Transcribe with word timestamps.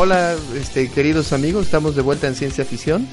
Hola, 0.00 0.36
este, 0.54 0.88
queridos 0.88 1.32
amigos, 1.32 1.66
estamos 1.66 1.96
de 1.96 2.02
vuelta 2.02 2.28
en 2.28 2.36
Ciencia 2.36 2.64
Ficción. 2.64 3.08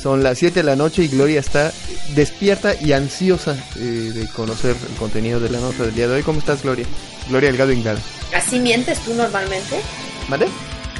Son 0.00 0.22
las 0.22 0.38
7 0.38 0.60
de 0.60 0.62
la 0.62 0.76
noche 0.76 1.02
y 1.02 1.08
Gloria 1.08 1.38
está 1.38 1.70
despierta 2.14 2.74
y 2.74 2.92
ansiosa 2.92 3.54
eh, 3.76 3.80
de 4.14 4.26
conocer 4.28 4.74
el 4.74 4.96
contenido 4.96 5.40
de 5.40 5.50
la 5.50 5.60
nota 5.60 5.82
del 5.82 5.94
día 5.94 6.08
de 6.08 6.14
hoy. 6.14 6.22
¿Cómo 6.22 6.38
estás, 6.38 6.62
Gloria? 6.62 6.86
Gloria 7.28 7.50
Delgado 7.50 7.70
Inglada. 7.70 8.00
¿Así 8.34 8.58
mientes 8.60 8.98
tú 9.00 9.12
normalmente? 9.12 9.78
¿Vale? 10.30 10.46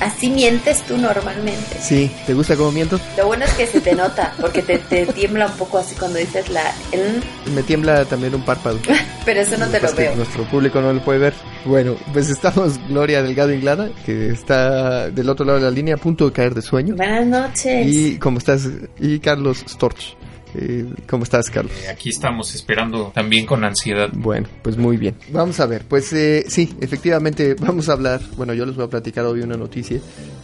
Así 0.03 0.29
mientes 0.31 0.83
tú 0.87 0.97
normalmente. 0.99 1.77
Sí, 1.81 2.11
¿te 2.27 2.35
gusta 2.35 2.57
cómo 2.57 2.73
miento? 2.73 2.99
Lo 3.17 3.27
bueno 3.29 3.45
es 3.45 3.53
que 3.53 3.67
se 3.69 3.81
te 3.81 3.95
nota, 3.95 4.35
porque 4.41 4.61
te, 4.63 4.79
te 4.79 5.07
tiembla 5.07 5.47
un 5.47 5.53
poco 5.53 5.79
así 5.79 5.95
cuando 5.95 6.19
dices 6.19 6.49
la... 6.51 6.75
el- 6.91 7.23
Me 7.55 7.63
tiembla 7.63 8.05
también 8.05 8.35
un 8.35 8.45
párpado. 8.45 8.79
Pero 9.25 9.41
eso 9.41 9.57
no 9.57 9.67
te 9.69 9.79
lo 9.81 9.87
Es 9.87 9.95
que 9.95 10.03
veo. 10.03 10.17
Nuestro 10.17 10.43
público 10.45 10.81
no 10.81 10.93
lo 10.93 11.05
puede 11.05 11.21
ver. 11.21 11.35
Bueno, 11.65 11.95
pues 12.13 12.29
estamos 12.31 12.79
Gloria 12.89 13.23
Delgado 13.23 13.53
Inglada, 13.53 13.91
que 14.05 14.31
está 14.31 15.09
del 15.11 15.29
otro 15.29 15.45
lado 15.47 15.59
de 15.61 15.65
la 15.67 15.71
línea 15.71 15.95
a 15.95 15.99
punto 15.99 16.27
de 16.27 16.33
caer 16.33 16.55
de 16.55 16.63
sueño. 16.63 16.97
Buenas 16.97 17.25
noches. 17.27 17.87
Y 17.87 18.19
cómo 18.19 18.39
estás, 18.39 18.69
y 18.99 19.21
Carlos 19.21 19.65
Storch. 19.69 20.17
Eh, 20.55 20.87
¿Cómo 21.09 21.25
estás, 21.25 21.49
Carlos? 21.51 21.73
Eh, 21.85 21.89
Aquí 21.89 22.11
estamos 22.11 22.55
esperando 22.55 23.11
también 23.15 23.47
con 23.47 23.65
ansiedad. 23.65 24.09
Bueno, 24.13 24.49
pues 24.63 24.77
muy 24.77 24.97
bien. 24.97 25.15
Vamos 25.31 25.59
a 25.61 25.67
ver, 25.67 25.85
pues 25.89 26.13
eh, 26.13 26.45
sí, 26.49 26.75
efectivamente 26.81 27.55
vamos 27.61 27.89
a 27.89 27.93
hablar, 27.93 28.21
bueno, 28.37 28.53
yo 28.55 28.67
les 28.67 28.77
voy 28.77 28.85
a 28.85 28.89
platicar 28.89 29.25
hoy 29.25 29.41
una 29.41 29.57
noticia 29.57 30.01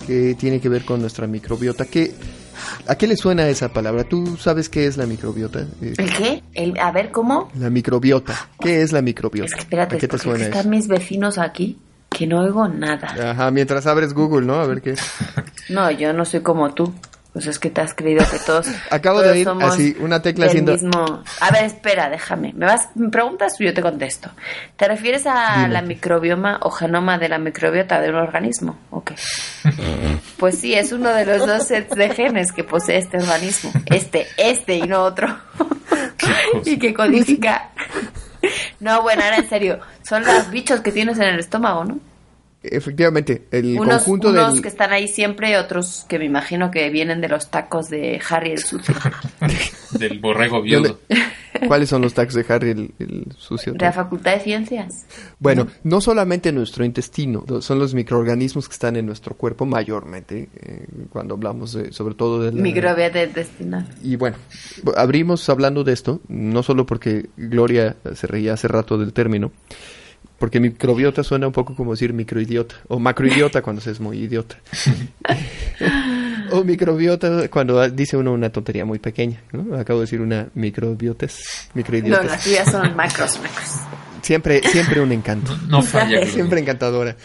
que 0.07 0.35
tiene 0.39 0.61
que 0.61 0.69
ver 0.69 0.85
con 0.85 1.01
nuestra 1.01 1.27
microbiota. 1.27 1.85
¿Qué, 1.85 2.13
¿A 2.87 2.95
qué 2.97 3.07
le 3.07 3.17
suena 3.17 3.49
esa 3.49 3.69
palabra? 3.73 4.05
¿Tú 4.05 4.37
sabes 4.39 4.69
qué 4.69 4.87
es 4.87 4.97
la 4.97 5.07
microbiota? 5.07 5.61
Eh, 5.83 5.95
¿El 5.99 6.13
qué? 6.13 6.43
El, 6.55 6.79
a 6.79 6.91
ver, 6.91 7.11
¿cómo? 7.11 7.51
la 7.55 7.71
microbiota. 7.71 8.49
¿Qué 8.61 8.83
es 8.83 8.93
la 8.93 9.03
microbiota? 9.03 9.47
Es 9.47 9.55
que 9.55 9.61
espérate, 9.61 9.97
¿A 9.97 9.99
qué 9.99 10.09
te 10.09 10.19
suena 10.19 10.45
están 10.45 10.61
eso? 10.61 10.69
mis 10.71 10.89
vecinos 10.89 11.39
aquí 11.39 11.79
que 12.11 12.27
no 12.27 12.41
oigo 12.41 12.67
nada. 12.67 13.31
Ajá, 13.33 13.51
mientras 13.51 13.87
abres 13.87 14.15
Google, 14.15 14.47
¿no? 14.47 14.55
A 14.55 14.67
ver 14.67 14.81
qué. 14.81 14.95
No, 15.69 15.91
yo 15.91 16.13
no 16.15 16.25
soy 16.25 16.41
como 16.41 16.73
tú. 16.73 16.93
Pues 17.39 17.47
es 17.47 17.61
que 17.61 17.71
te 17.71 17.81
has 17.81 17.95
creído 17.95 18.25
que 18.29 18.37
todos. 18.41 18.67
Acabo 18.91 19.21
de 19.23 19.45
todos 19.45 19.63
oír 19.63 19.65
así, 19.73 19.97
una 20.01 20.21
tecla 20.21 20.47
haciendo- 20.47 20.73
mismo- 20.73 21.23
A 21.39 21.51
ver, 21.53 21.67
espera, 21.67 22.11
déjame. 22.11 22.53
Me 22.53 22.67
vas, 22.67 22.89
me 22.97 23.11
preguntas 23.11 23.53
y 23.61 23.65
yo 23.65 23.73
te 23.73 23.81
contesto. 23.81 24.29
¿Te 24.77 24.89
refieres 24.89 25.25
a 25.29 25.59
Dime. 25.59 25.69
la 25.69 25.83
microbioma 25.83 26.59
o 26.63 26.71
genoma 26.73 27.17
de 27.17 27.29
la 27.29 27.39
microbiota 27.39 28.01
de 28.01 28.09
un 28.09 28.17
organismo? 28.17 28.77
Ok. 28.91 29.13
Pues 30.37 30.59
sí, 30.59 30.75
es 30.75 30.91
uno 30.91 31.11
de 31.11 31.25
los 31.27 31.47
dos 31.47 31.65
sets 31.65 31.95
de 31.95 32.11
genes 32.11 32.51
que 32.53 32.65
posee 32.65 32.99
este 32.99 33.19
organismo. 33.19 33.73
Este, 33.87 34.27
este 34.37 34.75
y 34.77 34.83
no 34.83 35.03
otro. 35.05 35.29
y 36.65 36.77
que 36.77 36.93
codifica. 36.93 37.71
No, 38.81 39.03
bueno, 39.03 39.23
ahora 39.23 39.37
en 39.37 39.49
serio. 39.49 39.79
Son 40.03 40.25
los 40.25 40.51
bichos 40.51 40.81
que 40.81 40.91
tienes 40.91 41.19
en 41.19 41.25
el 41.29 41.39
estómago, 41.39 41.85
¿no? 41.85 41.99
Efectivamente, 42.63 43.47
el 43.53 43.79
unos 43.79 44.03
conjunto 44.03 44.31
unos 44.31 44.55
del... 44.55 44.63
que 44.63 44.69
están 44.69 44.93
ahí 44.93 45.07
siempre, 45.07 45.57
otros 45.57 46.05
que 46.09 46.19
me 46.19 46.25
imagino 46.25 46.73
que 46.73 46.91
vienen 46.91 47.21
de 47.21 47.29
los 47.29 47.51
tacos 47.51 47.89
de 47.89 48.21
Harry 48.29 48.51
el 48.51 48.59
sucio. 48.59 48.95
Del 49.99 50.19
borrego 50.19 50.57
¿De 50.57 50.63
viudo. 50.63 50.99
¿Cuáles 51.67 51.89
son 51.89 52.03
los 52.03 52.13
tags 52.13 52.35
de 52.35 52.45
Harry 52.49 52.71
el, 52.71 52.95
el 52.99 53.27
sucio? 53.37 53.73
De 53.73 53.79
la 53.79 53.93
Facultad 53.93 54.35
de 54.35 54.41
Ciencias. 54.41 55.07
Bueno, 55.39 55.67
no 55.83 56.01
solamente 56.01 56.53
nuestro 56.53 56.85
intestino, 56.85 57.45
son 57.61 57.79
los 57.79 57.95
microorganismos 57.95 58.69
que 58.69 58.75
están 58.75 58.97
en 58.97 59.07
nuestro 59.07 59.35
cuerpo 59.35 59.65
mayormente, 59.65 60.49
eh, 60.55 60.87
cuando 61.11 61.35
hablamos 61.35 61.73
de, 61.73 61.93
sobre 61.93 62.15
todo 62.15 62.43
de 62.43 62.53
la... 62.53 62.61
Microbiota 62.61 63.23
intestinal. 63.23 63.89
Y 64.03 64.17
bueno, 64.17 64.37
abrimos 64.97 65.49
hablando 65.49 65.85
de 65.85 65.93
esto, 65.93 66.21
no 66.29 66.63
solo 66.63 66.87
porque 66.87 67.31
Gloria 67.37 67.97
se 68.15 68.27
reía 68.27 68.53
hace 68.53 68.69
rato 68.69 68.99
del 68.99 69.13
término, 69.13 69.53
porque 70.39 70.61
microbiota 70.61 71.25
suena 71.25 71.47
un 71.47 71.53
poco 71.53 71.75
como 71.75 71.93
decir 71.93 72.13
microidiota, 72.13 72.77
o 72.89 72.99
macroidiota 72.99 73.61
cuando 73.63 73.83
se 73.83 73.91
es 73.91 74.01
muy 74.01 74.19
idiota. 74.19 74.57
o 76.53 76.63
microbiota 76.65 77.49
cuando 77.49 77.89
dice 77.91 78.17
uno 78.17 78.33
una 78.33 78.51
tontería 78.51 78.85
muy 78.85 78.99
pequeña, 78.99 79.43
¿no? 79.53 79.77
Acabo 79.77 80.01
de 80.01 80.05
decir 80.05 80.21
una 80.21 80.49
microbiotes, 80.55 81.69
No, 81.69 81.73
microidiotes. 81.75 82.27
las 82.27 82.45
tuyas 82.45 82.71
son 82.71 82.95
macros, 82.95 83.41
macros. 83.41 83.69
Siempre, 84.23 84.63
siempre 84.63 85.01
un 85.01 85.13
encanto. 85.13 85.57
No 85.69 85.83
falla. 85.83 86.27
Siempre 86.39 86.61
encantadora. 86.61 87.17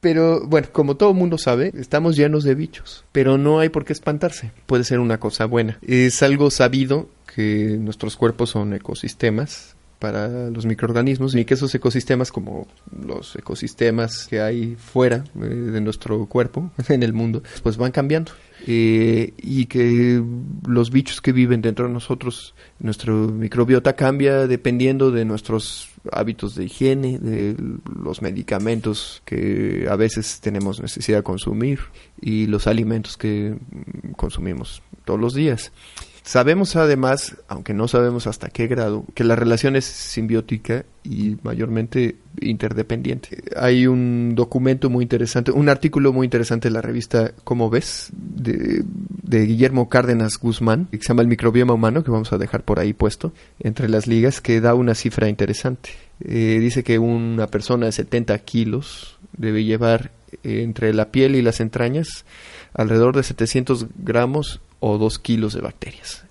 Pero 0.00 0.46
bueno, 0.46 0.68
como 0.72 0.96
todo 0.96 1.12
mundo 1.12 1.36
sabe, 1.36 1.72
estamos 1.78 2.16
llenos 2.16 2.42
de 2.42 2.54
bichos, 2.54 3.04
pero 3.12 3.36
no 3.36 3.60
hay 3.60 3.68
por 3.68 3.84
qué 3.84 3.92
espantarse. 3.92 4.50
Puede 4.64 4.84
ser 4.84 4.98
una 4.98 5.20
cosa 5.20 5.44
buena. 5.44 5.78
Es 5.86 6.22
algo 6.22 6.50
sabido 6.50 7.10
que 7.34 7.76
nuestros 7.78 8.16
cuerpos 8.16 8.50
son 8.50 8.72
ecosistemas 8.72 9.76
para 10.00 10.50
los 10.50 10.66
microorganismos 10.66 11.36
y 11.36 11.44
que 11.44 11.54
esos 11.54 11.72
ecosistemas 11.74 12.32
como 12.32 12.66
los 12.90 13.36
ecosistemas 13.36 14.26
que 14.26 14.40
hay 14.40 14.74
fuera 14.74 15.24
eh, 15.36 15.44
de 15.44 15.80
nuestro 15.80 16.26
cuerpo 16.26 16.72
en 16.88 17.04
el 17.04 17.12
mundo 17.12 17.42
pues 17.62 17.76
van 17.76 17.92
cambiando. 17.92 18.32
Eh, 18.66 19.32
y 19.38 19.64
que 19.66 20.22
los 20.66 20.90
bichos 20.90 21.22
que 21.22 21.32
viven 21.32 21.62
dentro 21.62 21.86
de 21.86 21.94
nosotros 21.94 22.54
nuestro 22.78 23.14
microbiota 23.28 23.94
cambia 23.94 24.46
dependiendo 24.46 25.10
de 25.10 25.24
nuestros 25.24 25.88
hábitos 26.12 26.56
de 26.56 26.64
higiene 26.64 27.18
de 27.18 27.56
los 28.02 28.20
medicamentos 28.20 29.22
que 29.24 29.86
a 29.90 29.96
veces 29.96 30.40
tenemos 30.40 30.78
necesidad 30.78 31.18
de 31.18 31.22
consumir 31.22 31.80
y 32.20 32.48
los 32.48 32.66
alimentos 32.66 33.16
que 33.16 33.56
consumimos 34.16 34.82
todos 35.06 35.18
los 35.18 35.32
días 35.32 35.72
Sabemos 36.30 36.76
además, 36.76 37.34
aunque 37.48 37.74
no 37.74 37.88
sabemos 37.88 38.28
hasta 38.28 38.50
qué 38.50 38.68
grado, 38.68 39.04
que 39.16 39.24
la 39.24 39.34
relación 39.34 39.74
es 39.74 39.84
simbiótica 39.84 40.84
y 41.02 41.36
mayormente 41.42 42.18
interdependiente. 42.40 43.42
Hay 43.56 43.88
un 43.88 44.36
documento 44.36 44.90
muy 44.90 45.02
interesante, 45.02 45.50
un 45.50 45.68
artículo 45.68 46.12
muy 46.12 46.26
interesante 46.26 46.68
en 46.68 46.74
la 46.74 46.82
revista 46.82 47.32
¿Cómo 47.42 47.68
ves? 47.68 48.10
de, 48.12 48.84
de 49.24 49.44
Guillermo 49.44 49.88
Cárdenas 49.88 50.38
Guzmán, 50.38 50.86
que 50.92 50.98
se 50.98 51.08
llama 51.08 51.22
El 51.22 51.26
microbioma 51.26 51.74
humano, 51.74 52.04
que 52.04 52.12
vamos 52.12 52.32
a 52.32 52.38
dejar 52.38 52.62
por 52.62 52.78
ahí 52.78 52.92
puesto, 52.92 53.32
entre 53.58 53.88
las 53.88 54.06
ligas, 54.06 54.40
que 54.40 54.60
da 54.60 54.74
una 54.74 54.94
cifra 54.94 55.28
interesante. 55.28 55.90
Eh, 56.20 56.58
dice 56.60 56.84
que 56.84 57.00
una 57.00 57.48
persona 57.48 57.86
de 57.86 57.92
70 57.92 58.38
kilos 58.38 59.18
debe 59.36 59.64
llevar 59.64 60.12
eh, 60.44 60.62
entre 60.62 60.94
la 60.94 61.10
piel 61.10 61.34
y 61.34 61.42
las 61.42 61.58
entrañas 61.58 62.24
alrededor 62.72 63.16
de 63.16 63.24
700 63.24 63.86
gramos 63.98 64.60
o 64.80 64.98
2 64.98 65.18
kilos 65.18 65.54
de 65.54 65.60
bacterias. 65.60 66.24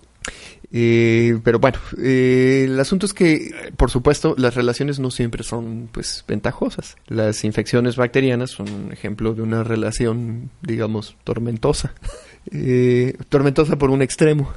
Eh, 0.71 1.39
pero 1.43 1.59
bueno, 1.59 1.79
eh, 1.97 2.65
el 2.65 2.79
asunto 2.79 3.05
es 3.05 3.13
que, 3.13 3.71
por 3.75 3.89
supuesto, 3.89 4.35
las 4.37 4.53
relaciones 4.53 4.99
no 4.99 5.09
siempre 5.09 5.43
son 5.43 5.89
pues 5.91 6.23
ventajosas. 6.27 6.95
Las 7.07 7.43
infecciones 7.43 7.95
bacterianas 7.95 8.51
son 8.51 8.69
un 8.69 8.93
ejemplo 8.93 9.33
de 9.33 9.41
una 9.41 9.63
relación, 9.63 10.51
digamos, 10.61 11.15
tormentosa. 11.23 11.93
Eh, 12.51 13.15
tormentosa 13.27 13.77
por 13.77 13.91
un 13.91 14.01
extremo. 14.01 14.51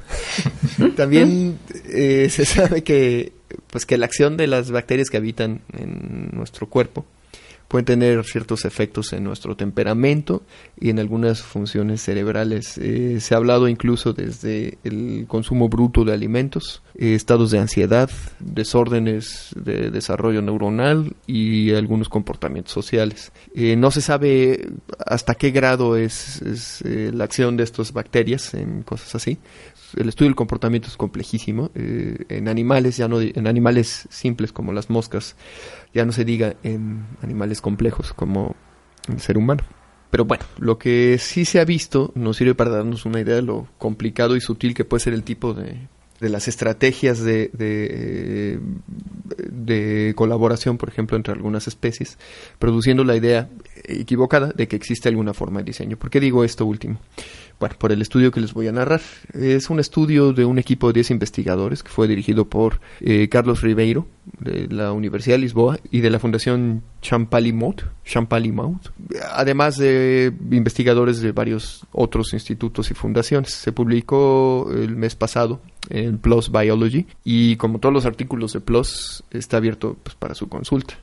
También 0.95 1.59
eh, 1.89 2.27
se 2.31 2.45
sabe 2.45 2.81
que 2.81 3.33
pues 3.69 3.85
que 3.85 3.97
la 3.97 4.05
acción 4.05 4.35
de 4.35 4.47
las 4.47 4.71
bacterias 4.71 5.09
que 5.09 5.17
habitan 5.17 5.61
en 5.77 6.29
nuestro 6.31 6.67
cuerpo 6.67 7.05
pueden 7.67 7.85
tener 7.85 8.23
ciertos 8.25 8.65
efectos 8.65 9.13
en 9.13 9.23
nuestro 9.23 9.55
temperamento 9.55 10.43
y 10.79 10.89
en 10.89 10.99
algunas 10.99 11.41
funciones 11.41 12.01
cerebrales. 12.01 12.77
Eh, 12.77 13.19
se 13.19 13.33
ha 13.33 13.37
hablado 13.37 13.67
incluso 13.67 14.13
desde 14.13 14.77
el 14.83 15.25
consumo 15.27 15.69
bruto 15.69 16.05
de 16.05 16.13
alimentos, 16.13 16.83
eh, 16.95 17.15
estados 17.15 17.51
de 17.51 17.59
ansiedad, 17.59 18.09
desórdenes 18.39 19.49
de 19.55 19.89
desarrollo 19.89 20.41
neuronal 20.41 21.15
y 21.25 21.73
algunos 21.73 22.09
comportamientos 22.09 22.73
sociales. 22.73 23.31
Eh, 23.55 23.75
no 23.75 23.91
se 23.91 24.01
sabe 24.01 24.69
hasta 25.05 25.35
qué 25.35 25.51
grado 25.51 25.97
es, 25.97 26.41
es, 26.41 26.83
la 26.85 27.23
acción 27.23 27.57
de 27.57 27.63
estas 27.63 27.93
bacterias 27.93 28.53
en 28.53 28.83
cosas 28.83 29.15
así. 29.15 29.39
El 29.95 30.09
estudio 30.09 30.29
del 30.29 30.35
comportamiento 30.35 30.87
es 30.87 30.97
complejísimo. 30.97 31.69
En 31.75 32.47
animales, 32.47 32.97
ya 32.97 33.07
no 33.07 33.21
en 33.21 33.45
animales 33.45 34.07
simples 34.09 34.51
como 34.51 34.73
las 34.73 34.89
moscas, 34.89 35.35
ya 35.93 36.05
no 36.05 36.11
se 36.11 36.25
diga 36.25 36.55
en 36.63 37.05
animales 37.21 37.61
complejos 37.61 38.13
como 38.13 38.55
el 39.07 39.19
ser 39.19 39.37
humano. 39.37 39.63
Pero 40.09 40.25
bueno, 40.25 40.43
lo 40.59 40.77
que 40.77 41.17
sí 41.17 41.43
se 41.43 41.59
ha 41.59 41.65
visto 41.65 42.11
nos 42.15 42.37
sirve 42.37 42.53
para 42.53 42.69
darnos 42.69 43.05
una 43.05 43.19
idea 43.19 43.35
de 43.35 43.41
lo 43.41 43.67
complicado 43.77 44.35
y 44.35 44.41
sutil 44.41 44.75
que 44.75 44.85
puede 44.85 45.03
ser 45.03 45.13
el 45.13 45.23
tipo 45.23 45.55
de, 45.55 45.87
de 46.19 46.29
las 46.29 46.47
estrategias 46.47 47.19
de, 47.19 47.49
de, 47.51 48.59
de 49.51 50.13
colaboración, 50.15 50.77
por 50.77 50.89
ejemplo, 50.89 51.17
entre 51.17 51.33
algunas 51.33 51.67
especies, 51.67 52.17
produciendo 52.59 53.03
la 53.03 53.15
idea 53.15 53.49
equivocada 53.83 54.53
de 54.53 54.67
que 54.67 54.75
existe 54.75 55.09
alguna 55.09 55.33
forma 55.33 55.59
de 55.59 55.65
diseño. 55.65 55.97
¿Por 55.97 56.09
qué 56.09 56.19
digo 56.19 56.43
esto 56.43 56.65
último? 56.65 56.99
Bueno, 57.63 57.77
por 57.79 57.93
el 57.93 58.01
estudio 58.01 58.29
que 58.29 58.41
les 58.41 58.53
voy 58.53 58.67
a 58.67 58.73
narrar. 58.73 58.99
Es 59.33 59.69
un 59.69 59.79
estudio 59.79 60.33
de 60.33 60.43
un 60.43 60.59
equipo 60.59 60.87
de 60.87 60.95
10 60.95 61.11
investigadores 61.11 61.81
que 61.81 61.87
fue 61.87 62.09
dirigido 62.09 62.43
por 62.43 62.81
eh, 62.99 63.29
Carlos 63.29 63.61
Ribeiro, 63.61 64.05
de 64.41 64.67
la 64.67 64.91
Universidad 64.91 65.35
de 65.35 65.43
Lisboa 65.43 65.79
y 65.89 66.01
de 66.01 66.09
la 66.09 66.19
Fundación 66.19 66.83
Champalimaud, 67.01 67.75
Champalimaud, 68.03 68.81
además 69.31 69.77
de 69.77 70.33
investigadores 70.51 71.21
de 71.21 71.31
varios 71.31 71.87
otros 71.93 72.33
institutos 72.33 72.91
y 72.91 72.95
fundaciones. 72.95 73.53
Se 73.53 73.71
publicó 73.71 74.69
el 74.69 74.97
mes 74.97 75.15
pasado 75.15 75.61
en 75.89 76.17
PLOS 76.17 76.51
Biology 76.51 77.07
y 77.23 77.55
como 77.55 77.79
todos 77.79 77.93
los 77.93 78.05
artículos 78.05 78.51
de 78.51 78.59
PLOS 78.59 79.23
está 79.31 79.55
abierto 79.55 79.95
pues, 80.03 80.17
para 80.17 80.35
su 80.35 80.49
consulta. 80.49 80.95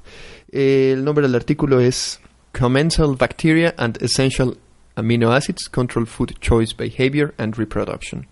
El 0.52 1.04
nombre 1.04 1.26
del 1.26 1.36
artículo 1.36 1.80
es 1.80 2.20
Commensal 2.52 3.16
Bacteria 3.16 3.74
and 3.78 3.96
Essential 4.02 4.58
Amino 4.96 5.34
acids 5.34 5.68
control 5.68 6.06
food 6.06 6.34
choice 6.40 6.72
behavior 6.72 7.32
and 7.38 7.56
reproduction. 7.56 8.26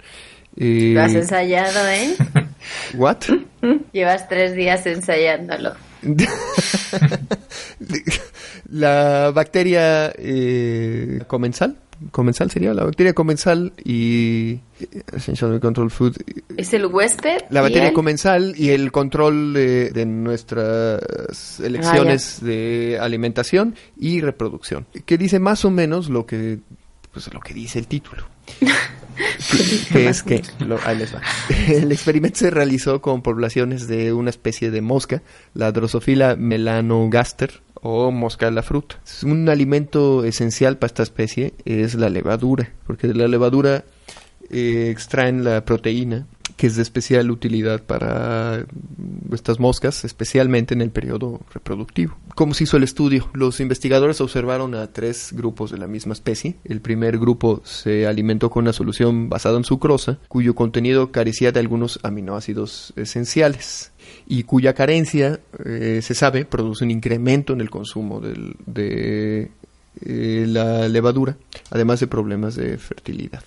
Eh, 0.57 0.93
Lo 0.95 1.03
has 1.03 1.15
ensayado, 1.15 1.87
¿eh? 1.89 2.17
what? 2.95 3.25
Llevas 3.93 4.29
tres 4.29 4.55
días 4.55 4.85
ensayándolo. 4.87 5.75
la 8.71 9.31
bacteria 9.35 10.13
eh, 10.17 11.23
comensal, 11.27 11.77
comensal 12.11 12.51
sería 12.51 12.73
la 12.75 12.85
bacteria 12.85 13.13
comensal 13.13 13.73
y 13.85 14.53
eh, 14.81 15.03
Essential 15.13 15.59
Control 15.61 15.91
Food. 15.91 16.17
¿Es 16.57 16.73
el 16.75 16.87
huésped? 16.87 17.39
La 17.51 17.61
bacteria 17.61 17.93
comensal 17.93 18.55
y 18.57 18.71
el 18.71 18.93
control 18.93 19.53
de, 19.55 19.91
de 19.91 20.07
nuestras 20.07 21.61
elecciones 21.61 22.41
de 22.43 22.99
alimentación 23.01 23.75
y 23.97 24.21
reproducción. 24.21 24.87
Que 25.05 25.19
dice 25.19 25.39
más 25.39 25.65
o 25.65 25.71
menos 25.71 26.09
lo 26.09 26.27
que, 26.27 26.59
pues, 27.13 27.33
lo 27.33 27.41
que 27.41 27.55
dice 27.55 27.79
el 27.79 27.87
título. 27.87 28.25
que, 29.51 29.93
que 29.93 30.09
es 30.09 30.23
que, 30.23 30.43
lo- 30.61 30.79
ahí 30.85 30.97
les 30.99 31.15
va. 31.15 31.21
El 31.69 31.91
experimento 31.93 32.39
se 32.39 32.51
realizó 32.51 33.01
con 33.03 33.21
poblaciones 33.23 33.87
de 33.89 34.13
una 34.13 34.31
especie 34.31 34.71
de 34.71 34.81
mosca, 34.81 35.23
la 35.55 35.73
Drosophila 35.73 36.37
melanogaster 36.37 37.61
o 37.83 38.11
mosca 38.11 38.47
de 38.47 38.53
la 38.53 38.63
fruta. 38.63 39.01
Un 39.23 39.49
alimento 39.49 40.25
esencial 40.25 40.79
para 40.79 40.89
esta 40.89 41.03
especie 41.03 41.55
es 41.65 41.95
la 41.95 42.09
levadura, 42.09 42.73
porque 42.87 43.09
de 43.09 43.15
la 43.15 43.29
levadura 43.29 43.85
eh, 44.51 44.89
extraen 44.91 45.45
la 45.45 45.65
proteína 45.65 46.27
que 46.59 46.67
es 46.67 46.75
de 46.75 46.83
especial 46.83 47.31
utilidad 47.31 47.83
para 47.85 48.67
estas 49.33 49.61
moscas, 49.61 50.05
especialmente 50.05 50.75
en 50.75 50.83
el 50.83 50.91
periodo 50.91 51.41
reproductivo. 51.55 52.19
¿Cómo 52.35 52.53
se 52.53 52.65
hizo 52.65 52.77
el 52.77 52.83
estudio? 52.83 53.31
Los 53.33 53.61
investigadores 53.61 54.21
observaron 54.21 54.75
a 54.75 54.89
tres 54.89 55.33
grupos 55.33 55.71
de 55.71 55.79
la 55.79 55.87
misma 55.87 56.15
especie. 56.15 56.57
El 56.65 56.81
primer 56.81 57.19
grupo 57.19 57.63
se 57.65 58.09
alimentó 58.09 58.51
con 58.51 58.65
una 58.65 58.73
solución 58.73 59.29
basada 59.29 59.57
en 59.57 59.65
sucrosa, 59.65 60.19
cuyo 60.27 60.57
contenido 60.57 61.13
carecía 61.13 61.53
de 61.53 61.61
algunos 61.61 62.01
aminoácidos 62.03 62.93
esenciales 62.97 63.93
y 64.31 64.43
cuya 64.43 64.75
carencia, 64.75 65.41
eh, 65.65 66.01
se 66.03 66.15
sabe, 66.15 66.45
produce 66.45 66.85
un 66.85 66.91
incremento 66.91 67.55
en 67.55 67.63
el 67.63 67.71
consumo 67.71 68.21
de 68.21 69.51
eh, 70.05 70.45
la 70.47 70.87
levadura, 70.89 71.37
además 71.71 72.01
de 72.01 72.07
problemas 72.07 72.55
de 72.55 72.79
fertilidad. 72.79 73.43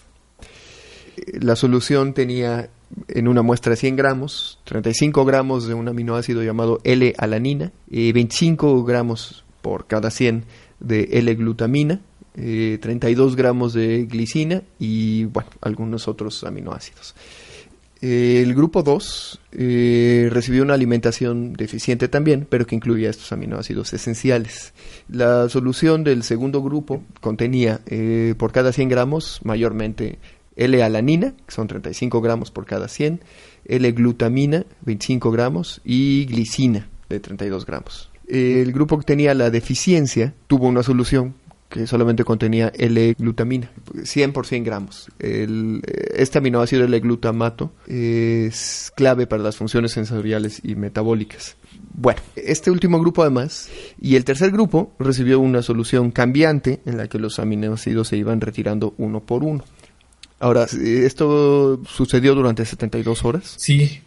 Eh, 1.18 1.40
La 1.42 1.56
solución 1.56 2.14
tenía 2.14 2.70
en 3.08 3.28
una 3.28 3.42
muestra 3.42 3.72
de 3.72 3.78
100 3.78 3.96
gramos, 3.96 4.60
35 4.66 5.24
gramos 5.24 5.68
de 5.68 5.76
un 5.76 5.88
aminoácido 5.88 6.44
llamado 6.44 6.82
L-alanina, 6.84 7.72
eh, 7.90 8.12
25 8.12 8.84
gramos 8.84 9.44
por 9.62 9.86
cada 9.86 10.10
100 10.10 10.46
de 10.80 11.04
L-glutamina, 11.12 12.02
eh, 12.36 12.80
32 12.82 13.36
gramos 13.36 13.74
de 13.74 14.06
glicina 14.06 14.64
y 14.80 15.26
bueno, 15.26 15.50
algunos 15.62 16.08
otros 16.08 16.44
aminoácidos. 16.44 17.14
Eh, 18.02 18.42
El 18.42 18.56
grupo 18.56 18.82
2 18.82 19.40
eh, 19.52 20.28
recibió 20.32 20.64
una 20.64 20.74
alimentación 20.74 21.54
deficiente 21.54 22.08
también, 22.08 22.48
pero 22.50 22.66
que 22.66 22.76
incluía 22.76 23.10
estos 23.10 23.32
aminoácidos 23.32 23.94
esenciales. 23.94 24.74
La 25.08 25.50
solución 25.50 26.04
del 26.04 26.24
segundo 26.24 26.64
grupo 26.64 27.04
contenía 27.20 27.82
eh, 27.86 28.34
por 28.38 28.52
cada 28.52 28.72
100 28.72 28.90
gramos 28.90 29.40
mayormente 29.44 30.18
L-alanina, 30.56 31.34
que 31.46 31.54
son 31.54 31.68
35 31.68 32.22
gramos 32.22 32.50
por 32.50 32.66
cada 32.66 32.88
100, 32.88 33.22
L-glutamina, 33.66 34.66
25 34.82 35.32
gramos, 35.32 35.82
y 35.86 36.26
glicina, 36.26 36.90
de 37.08 37.20
32 37.20 37.66
gramos. 37.66 38.10
El 38.28 38.72
grupo 38.72 38.98
que 38.98 39.06
tenía 39.06 39.34
la 39.34 39.50
deficiencia 39.50 40.34
tuvo 40.48 40.68
una 40.68 40.84
solución 40.84 41.36
que 41.72 41.88
solamente 41.88 42.26
contenía 42.26 42.72
L-glutamina, 42.76 43.72
100 44.04 44.34
por 44.34 44.46
100 44.46 44.64
gramos. 44.64 45.10
El, 45.20 45.82
eh, 45.88 46.16
este 46.18 46.38
aminoácido 46.38 46.84
L-glutamato 46.84 47.72
es 47.88 48.92
clave 48.96 49.26
para 49.26 49.42
las 49.42 49.56
funciones 49.56 49.94
sensoriales 49.94 50.60
y 50.64 50.76
metabólicas. 50.76 51.56
Bueno, 51.94 52.20
este 52.36 52.72
último 52.72 53.00
grupo 53.00 53.22
además, 53.22 53.70
y 54.00 54.18
el 54.18 54.26
tercer 54.26 54.52
grupo 54.52 54.94
recibió 55.00 55.40
una 55.40 55.62
solución 55.62 56.12
cambiante 56.12 56.82
en 56.86 56.98
la 56.98 57.08
que 57.08 57.20
los 57.20 57.40
aminoácidos 57.40 58.10
se 58.10 58.18
iban 58.18 58.42
retirando 58.42 58.94
uno 58.98 59.22
por 59.22 59.44
uno. 59.44 59.64
Ahora, 60.40 60.66
esto 60.66 61.82
sucedió 61.86 62.36
durante 62.36 62.66
72 62.66 63.24
horas. 63.24 63.56
Sí, 63.58 64.02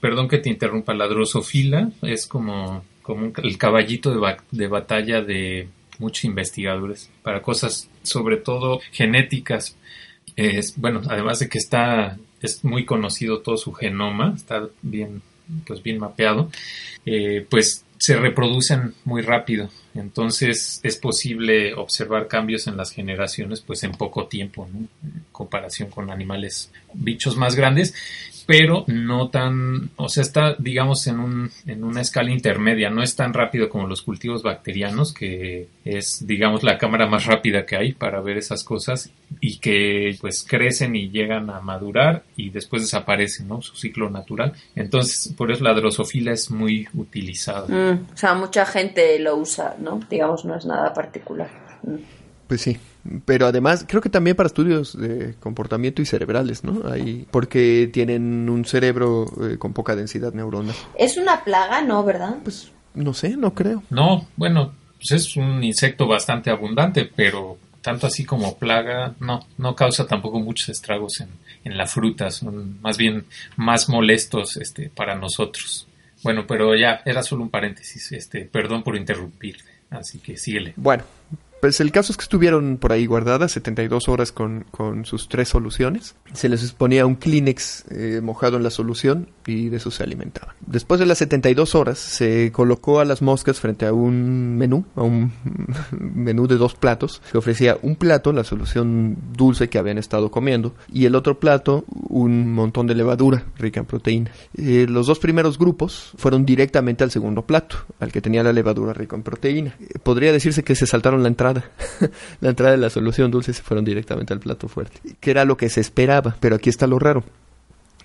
perdón 0.00 0.28
que 0.28 0.38
te 0.38 0.50
interrumpa, 0.50 0.94
la 0.94 1.08
drosofila 1.08 1.90
es 2.02 2.26
como, 2.26 2.84
como 3.02 3.24
un 3.24 3.32
el 3.42 3.58
caballito 3.58 4.10
de, 4.10 4.36
de 4.50 4.68
batalla 4.68 5.22
de 5.22 5.68
muchos 6.00 6.24
investigadores 6.24 7.10
para 7.22 7.42
cosas 7.42 7.88
sobre 8.02 8.36
todo 8.38 8.80
genéticas. 8.90 9.76
Es, 10.34 10.76
bueno, 10.76 11.02
además 11.08 11.38
de 11.38 11.48
que 11.48 11.58
está, 11.58 12.18
es 12.40 12.64
muy 12.64 12.84
conocido 12.84 13.40
todo 13.40 13.56
su 13.56 13.72
genoma, 13.72 14.32
está 14.36 14.68
bien, 14.82 15.22
pues 15.66 15.82
bien 15.82 15.98
mapeado, 15.98 16.50
eh, 17.06 17.46
pues 17.48 17.84
se 17.98 18.16
reproducen 18.16 18.94
muy 19.04 19.22
rápido. 19.22 19.68
Entonces 19.94 20.80
es 20.82 20.96
posible 20.96 21.74
observar 21.74 22.28
cambios 22.28 22.66
en 22.66 22.76
las 22.76 22.92
generaciones 22.92 23.60
pues 23.60 23.82
en 23.82 23.92
poco 23.92 24.26
tiempo, 24.26 24.68
¿no? 24.72 24.80
en 25.02 25.24
comparación 25.32 25.90
con 25.90 26.10
animales, 26.10 26.70
bichos 26.94 27.36
más 27.36 27.56
grandes, 27.56 27.94
pero 28.46 28.84
no 28.88 29.28
tan, 29.28 29.90
o 29.94 30.08
sea, 30.08 30.22
está 30.22 30.56
digamos 30.58 31.06
en, 31.06 31.20
un, 31.20 31.50
en 31.66 31.84
una 31.84 32.00
escala 32.00 32.32
intermedia, 32.32 32.90
no 32.90 33.00
es 33.00 33.14
tan 33.14 33.32
rápido 33.32 33.68
como 33.68 33.86
los 33.86 34.02
cultivos 34.02 34.42
bacterianos, 34.42 35.12
que 35.12 35.68
es 35.84 36.26
digamos 36.26 36.64
la 36.64 36.76
cámara 36.76 37.06
más 37.06 37.26
rápida 37.26 37.64
que 37.64 37.76
hay 37.76 37.92
para 37.92 38.20
ver 38.20 38.38
esas 38.38 38.64
cosas 38.64 39.10
y 39.40 39.58
que 39.58 40.16
pues 40.20 40.44
crecen 40.44 40.96
y 40.96 41.10
llegan 41.10 41.48
a 41.50 41.60
madurar 41.60 42.24
y 42.36 42.50
después 42.50 42.82
desaparecen, 42.82 43.46
¿no? 43.46 43.62
Su 43.62 43.76
ciclo 43.76 44.10
natural. 44.10 44.52
Entonces, 44.74 45.32
por 45.34 45.52
eso 45.52 45.62
la 45.62 45.74
drosofila 45.74 46.32
es 46.32 46.50
muy 46.50 46.88
utilizada. 46.94 47.68
Mm, 47.68 48.06
o 48.12 48.16
sea, 48.16 48.34
mucha 48.34 48.66
gente 48.66 49.16
lo 49.20 49.36
usa, 49.36 49.76
¿no? 49.80 50.00
Digamos, 50.08 50.44
no 50.44 50.56
es 50.56 50.64
nada 50.64 50.92
particular. 50.92 51.48
Mm. 51.82 51.96
Pues 52.46 52.62
sí, 52.62 52.78
pero 53.24 53.46
además 53.46 53.84
creo 53.86 54.02
que 54.02 54.08
también 54.08 54.36
para 54.36 54.48
estudios 54.48 54.98
de 54.98 55.34
comportamiento 55.38 56.02
y 56.02 56.06
cerebrales, 56.06 56.64
¿no? 56.64 56.90
Hay, 56.90 57.26
porque 57.30 57.88
tienen 57.92 58.50
un 58.50 58.64
cerebro 58.64 59.26
eh, 59.42 59.56
con 59.56 59.72
poca 59.72 59.94
densidad 59.94 60.32
neuronal. 60.32 60.74
Es 60.96 61.16
una 61.16 61.44
plaga, 61.44 61.80
¿no? 61.80 62.02
¿Verdad? 62.02 62.38
Pues 62.42 62.72
no 62.94 63.14
sé, 63.14 63.36
no 63.36 63.54
creo. 63.54 63.84
No, 63.90 64.26
bueno, 64.36 64.72
pues 64.96 65.12
es 65.12 65.36
un 65.36 65.62
insecto 65.62 66.08
bastante 66.08 66.50
abundante, 66.50 67.08
pero 67.14 67.56
tanto 67.80 68.06
así 68.06 68.24
como 68.24 68.56
plaga, 68.58 69.14
no, 69.20 69.46
no 69.58 69.74
causa 69.74 70.06
tampoco 70.06 70.40
muchos 70.40 70.68
estragos 70.68 71.20
en, 71.20 71.28
en 71.64 71.76
la 71.76 71.86
fruta, 71.86 72.30
son 72.30 72.80
más 72.80 72.98
bien 72.98 73.24
más 73.56 73.88
molestos 73.88 74.56
este, 74.56 74.90
para 74.90 75.14
nosotros. 75.14 75.86
Bueno, 76.22 76.46
pero 76.46 76.74
ya, 76.76 77.00
era 77.04 77.22
solo 77.22 77.42
un 77.42 77.50
paréntesis, 77.50 78.12
este, 78.12 78.44
perdón 78.44 78.82
por 78.82 78.96
interrumpirte, 78.96 79.70
así 79.90 80.18
que 80.18 80.36
síguele. 80.36 80.72
Bueno, 80.76 81.04
pues 81.60 81.80
el 81.80 81.92
caso 81.92 82.12
es 82.12 82.16
que 82.16 82.22
estuvieron 82.22 82.78
por 82.78 82.92
ahí 82.92 83.04
guardadas 83.04 83.52
72 83.52 84.08
horas 84.08 84.32
con, 84.32 84.64
con 84.70 85.04
sus 85.04 85.28
tres 85.28 85.50
soluciones. 85.50 86.14
Se 86.32 86.48
les 86.48 86.72
ponía 86.72 87.04
un 87.04 87.16
Kleenex 87.16 87.84
eh, 87.90 88.20
mojado 88.22 88.56
en 88.56 88.62
la 88.62 88.70
solución 88.70 89.28
y 89.50 89.68
de 89.68 89.76
eso 89.76 89.90
se 89.90 90.02
alimentaban. 90.02 90.54
Después 90.66 91.00
de 91.00 91.06
las 91.06 91.18
72 91.18 91.74
horas 91.74 91.98
se 91.98 92.52
colocó 92.52 93.00
a 93.00 93.04
las 93.04 93.22
moscas 93.22 93.60
frente 93.60 93.86
a 93.86 93.92
un 93.92 94.56
menú, 94.56 94.84
a 94.94 95.02
un 95.02 95.32
menú 95.90 96.46
de 96.46 96.56
dos 96.56 96.74
platos. 96.74 97.22
Se 97.30 97.38
ofrecía 97.38 97.78
un 97.82 97.96
plato, 97.96 98.32
la 98.32 98.44
solución 98.44 99.16
dulce 99.32 99.68
que 99.68 99.78
habían 99.78 99.98
estado 99.98 100.30
comiendo, 100.30 100.74
y 100.92 101.06
el 101.06 101.14
otro 101.14 101.38
plato, 101.38 101.84
un 102.08 102.52
montón 102.52 102.86
de 102.86 102.94
levadura 102.94 103.44
rica 103.58 103.80
en 103.80 103.86
proteína. 103.86 104.30
Eh, 104.56 104.86
los 104.88 105.06
dos 105.06 105.18
primeros 105.18 105.58
grupos 105.58 106.12
fueron 106.16 106.44
directamente 106.44 107.04
al 107.04 107.10
segundo 107.10 107.42
plato, 107.42 107.76
al 107.98 108.12
que 108.12 108.20
tenía 108.20 108.42
la 108.42 108.52
levadura 108.52 108.92
rica 108.92 109.16
en 109.16 109.22
proteína. 109.22 109.76
Eh, 109.80 109.98
podría 110.02 110.32
decirse 110.32 110.62
que 110.62 110.74
se 110.74 110.86
saltaron 110.86 111.22
la 111.22 111.28
entrada. 111.28 111.70
la 112.40 112.50
entrada 112.50 112.72
de 112.72 112.78
la 112.78 112.90
solución 112.90 113.30
dulce 113.30 113.52
se 113.52 113.62
fueron 113.62 113.84
directamente 113.84 114.32
al 114.32 114.40
plato 114.40 114.68
fuerte, 114.68 115.00
que 115.20 115.30
era 115.30 115.44
lo 115.44 115.56
que 115.56 115.68
se 115.68 115.80
esperaba, 115.80 116.36
pero 116.40 116.56
aquí 116.56 116.70
está 116.70 116.86
lo 116.86 116.98
raro. 116.98 117.24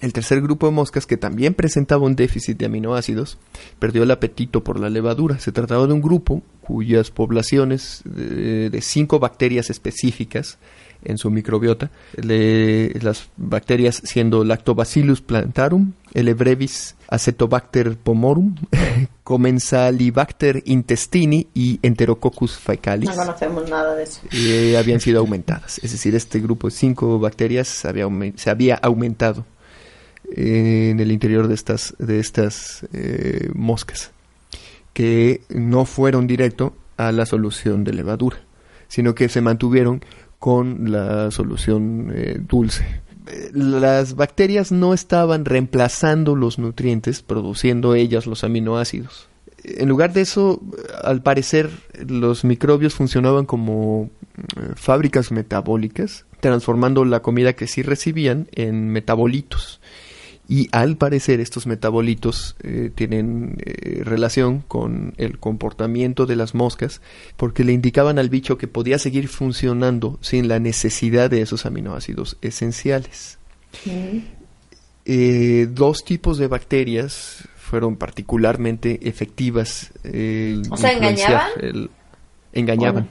El 0.02 0.12
tercer 0.14 0.42
grupo 0.42 0.66
de 0.68 0.74
moscas, 0.74 1.06
que 1.06 1.18
también 1.18 1.54
presentaba 1.54 2.04
un 2.06 2.16
déficit 2.16 2.58
de 2.58 2.66
aminoácidos, 2.66 3.38
perdió 3.80 4.04
el 4.04 4.12
apetito 4.12 4.64
por 4.64 4.80
la 4.80 4.90
levadura. 4.90 5.40
Se 5.40 5.52
trataba 5.52 5.88
de 5.88 5.94
un 5.94 6.02
grupo 6.02 6.44
cuyas 6.62 7.12
poblaciones 7.12 8.02
de, 8.04 8.70
de 8.70 8.82
cinco 8.82 9.20
bacterias 9.20 9.70
específicas 9.70 10.58
en 11.04 11.18
su 11.20 11.30
microbiota, 11.30 11.92
le- 12.22 12.90
las 13.02 13.30
bacterias 13.38 14.02
siendo 14.04 14.44
Lactobacillus 14.44 15.22
plantarum, 15.22 15.92
L. 16.14 16.34
brevis 16.34 16.96
Acetobacter 17.08 17.96
pomorum, 17.96 18.56
Commensalibacter 19.24 20.64
intestini 20.66 21.48
y 21.54 21.80
Enterococcus 21.84 22.58
faecalis 22.58 23.10
No 23.10 23.16
conocemos 23.16 23.70
nada 23.70 23.96
de 23.96 24.04
eso. 24.04 24.22
eh, 24.32 24.76
habían 24.78 25.00
sido 25.00 25.20
aumentadas. 25.20 25.80
Es 25.84 25.92
decir, 25.92 26.16
este 26.16 26.40
grupo 26.40 26.68
de 26.68 26.72
cinco 26.76 27.20
bacterias 27.20 27.86
había 27.86 28.08
se 28.36 28.50
había 28.50 28.76
aumentado 28.76 29.46
en 30.32 31.00
el 31.00 31.12
interior 31.12 31.48
de 31.48 31.56
estas, 31.56 31.96
de 32.00 32.20
estas 32.20 32.86
eh, 32.94 33.50
moscas, 33.54 34.12
que 34.94 35.42
no 35.50 35.86
fueron 35.86 36.28
directo 36.28 36.76
a 36.98 37.12
la 37.12 37.26
solución 37.26 37.84
de 37.84 37.94
levadura, 37.94 38.38
sino 38.88 39.16
que 39.16 39.30
se 39.30 39.42
mantuvieron 39.42 40.04
con 40.40 40.92
la 40.92 41.32
solución 41.32 42.12
eh, 42.14 42.40
dulce. 42.40 42.86
Eh, 43.28 43.50
Las 43.54 44.16
bacterias 44.16 44.72
no 44.72 44.94
estaban 44.94 45.46
reemplazando 45.46 46.36
los 46.36 46.60
nutrientes, 46.60 47.22
produciendo 47.22 47.96
ellas 47.96 48.26
los 48.26 48.44
aminoácidos. 48.44 49.28
En 49.64 49.90
lugar 49.90 50.14
de 50.14 50.22
eso, 50.22 50.62
al 51.04 51.24
parecer, 51.24 51.72
los 52.08 52.44
microbios 52.46 52.94
funcionaban 52.94 53.46
como 53.46 54.12
fábricas 54.76 55.32
metabólicas, 55.32 56.26
transformando 56.40 57.04
la 57.04 57.22
comida 57.22 57.54
que 57.54 57.66
sí 57.66 57.82
recibían 57.82 58.48
en 58.52 58.90
metabolitos. 58.90 59.82
Y 60.48 60.70
al 60.72 60.96
parecer 60.98 61.40
estos 61.40 61.66
metabolitos 61.66 62.56
eh, 62.62 62.92
tienen 62.94 63.58
eh, 63.66 64.02
relación 64.04 64.60
con 64.68 65.14
el 65.18 65.40
comportamiento 65.40 66.26
de 66.28 66.36
las 66.36 66.54
moscas 66.54 67.02
porque 67.36 67.64
le 67.64 67.74
indicaban 67.74 68.20
al 68.20 68.30
bicho 68.30 68.58
que 68.58 68.68
podía 68.68 69.00
seguir 69.00 69.28
funcionando 69.28 70.20
sin 70.22 70.48
la 70.48 70.60
necesidad 70.60 71.30
de 71.32 71.42
esos 71.42 71.66
aminoácidos 71.66 72.38
esenciales. 72.44 73.40
Eh, 75.06 75.68
dos 75.72 76.04
tipos 76.04 76.38
de 76.38 76.48
bacterias 76.48 77.48
fueron 77.58 77.96
particularmente 77.96 79.08
efectivas. 79.08 79.92
eh, 80.04 80.62
O 80.70 80.78
sea, 80.78 80.92
¿engañaban? 80.94 81.48
el- 81.62 81.90
engañaban. 82.54 83.10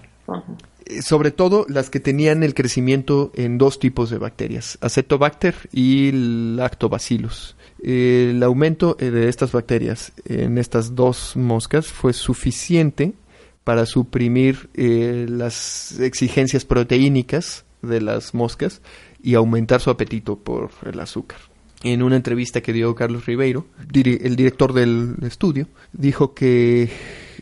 Sobre 1.02 1.30
todo 1.30 1.66
las 1.68 1.90
que 1.90 2.00
tenían 2.00 2.42
el 2.42 2.54
crecimiento 2.54 3.32
en 3.34 3.58
dos 3.58 3.78
tipos 3.78 4.10
de 4.10 4.18
bacterias, 4.18 4.78
Acetobacter 4.80 5.54
y 5.72 6.12
Lactobacillus. 6.12 7.56
Eh, 7.82 8.30
El 8.30 8.42
aumento 8.42 8.96
eh, 8.98 9.10
de 9.10 9.28
estas 9.28 9.52
bacterias 9.52 10.12
en 10.24 10.58
estas 10.58 10.94
dos 10.94 11.36
moscas 11.36 11.86
fue 11.86 12.12
suficiente 12.12 13.12
para 13.64 13.86
suprimir 13.86 14.68
eh, 14.74 15.26
las 15.28 15.98
exigencias 16.00 16.64
proteínicas 16.64 17.64
de 17.82 18.00
las 18.00 18.34
moscas 18.34 18.82
y 19.22 19.34
aumentar 19.34 19.80
su 19.80 19.90
apetito 19.90 20.36
por 20.36 20.70
el 20.84 21.00
azúcar. 21.00 21.38
En 21.82 22.02
una 22.02 22.16
entrevista 22.16 22.62
que 22.62 22.72
dio 22.72 22.94
Carlos 22.94 23.26
Ribeiro, 23.26 23.66
el 23.92 24.36
director 24.36 24.72
del 24.72 25.16
estudio, 25.22 25.66
dijo 25.92 26.32
que 26.32 26.90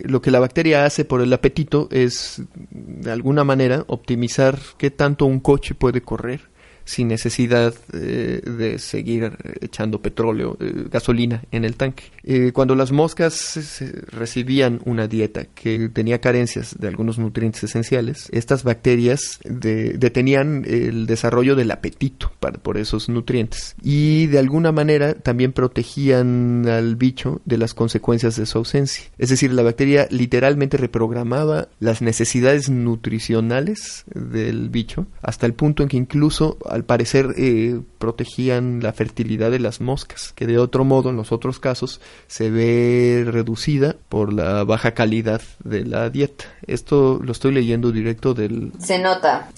lo 0.03 0.21
que 0.21 0.31
la 0.31 0.41
bacteria 0.41 0.85
hace 0.85 1.05
por 1.05 1.21
el 1.21 1.33
apetito 1.33 1.89
es, 1.91 2.43
de 2.71 3.11
alguna 3.11 3.45
manera, 3.45 3.85
optimizar 3.89 4.59
qué 4.79 4.91
tanto 4.91 5.27
un 5.27 5.41
coche 5.41 5.75
puede 5.75 6.03
correr 6.03 6.52
sin 6.85 7.09
necesidad 7.09 7.75
eh, 7.93 8.41
de 8.45 8.79
seguir 8.79 9.33
echando 9.61 10.01
petróleo, 10.03 10.57
eh, 10.61 10.87
gasolina 10.91 11.43
en 11.51 11.65
el 11.65 11.77
tanque. 11.77 12.05
Eh, 12.25 12.53
cuando 12.53 12.75
las 12.75 12.93
moscas 12.93 13.83
recibían 14.09 14.81
una 14.85 15.09
dieta 15.09 15.45
que 15.45 15.89
tenía 15.89 16.21
carencias 16.21 16.77
de 16.79 16.89
algunos 16.89 17.19
nutrientes 17.19 17.65
esenciales, 17.65 18.29
estas 18.33 18.65
bacterias 18.65 19.39
de- 19.45 19.95
detenían 19.99 20.65
el 20.67 21.07
desarrollo 21.07 21.57
del 21.57 21.71
apetito 21.71 22.33
por 22.63 22.79
esos 22.79 23.09
nutrientes 23.09 23.75
y 23.83 24.27
de 24.27 24.39
alguna 24.39 24.73
manera 24.73 25.15
también 25.15 25.53
protegían 25.53 26.67
al 26.69 26.97
bicho 26.97 27.41
de 27.45 27.59
las 27.59 27.75
consecuencias 27.75 28.37
de 28.37 28.47
su 28.47 28.59
ausencia. 28.59 29.05
Es 29.19 29.31
decir, 29.31 29.53
la 29.53 29.63
bacteria 29.63 30.07
literalmente 30.11 30.77
reprogramaba 30.77 31.69
las 31.81 32.03
necesidades 32.03 32.69
nutricionales 32.69 34.05
del 34.15 34.69
bicho 34.71 35.07
hasta 35.23 35.47
el 35.47 35.55
punto 35.55 35.83
en 35.83 35.89
que 35.89 35.97
incluso 35.97 36.59
al 36.73 36.85
parecer 36.85 37.35
eh, 37.37 37.81
protegían 37.99 38.83
la 38.83 38.95
fertilidad 38.95 39.51
de 39.51 39.59
las 39.59 39.83
moscas, 39.83 40.33
que 40.35 40.47
de 40.47 40.59
otro 40.59 40.85
modo 40.85 41.11
en 41.11 41.17
los 41.17 41.31
otros 41.31 41.61
casos 41.61 42.01
se 42.29 42.51
ve 42.51 43.25
reducida 43.27 43.97
por 44.09 44.33
la 44.33 44.65
baja 44.65 44.93
calidad 44.95 45.43
de 45.63 45.85
la 45.85 46.09
dieta. 46.09 46.47
Esto 46.67 47.21
lo 47.23 47.33
estoy 47.33 47.53
leyendo 47.53 47.93
directo 47.93 48.33
del... 48.33 48.73
Se 48.79 48.99
nota 48.99 49.51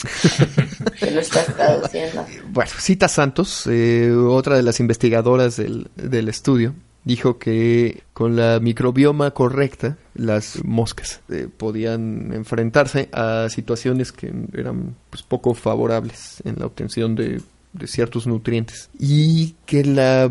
que 0.98 1.12
lo 1.12 1.20
estás 1.20 1.46
traduciendo. 1.54 2.26
Bueno, 2.48 2.70
Cita 2.76 3.06
Santos, 3.06 3.68
eh, 3.68 4.12
otra 4.12 4.56
de 4.56 4.64
las 4.64 4.80
investigadoras 4.80 5.56
del, 5.56 5.88
del 5.94 6.28
estudio, 6.28 6.74
dijo 7.04 7.38
que 7.38 8.02
con 8.12 8.36
la 8.36 8.60
microbioma 8.60 9.30
correcta 9.32 9.96
las 10.14 10.64
moscas. 10.64 11.20
eh, 11.28 11.48
podían 11.54 12.32
enfrentarse 12.32 13.08
a 13.12 13.48
situaciones 13.50 14.12
que 14.12 14.32
eran 14.54 14.94
pues, 15.10 15.22
poco 15.22 15.54
favorables 15.54 16.42
en 16.44 16.56
la 16.58 16.66
obtención 16.66 17.14
de, 17.14 17.40
de 17.72 17.86
ciertos 17.86 18.26
nutrientes. 18.26 18.88
Y 18.98 19.54
que 19.66 19.84
la- 19.84 20.30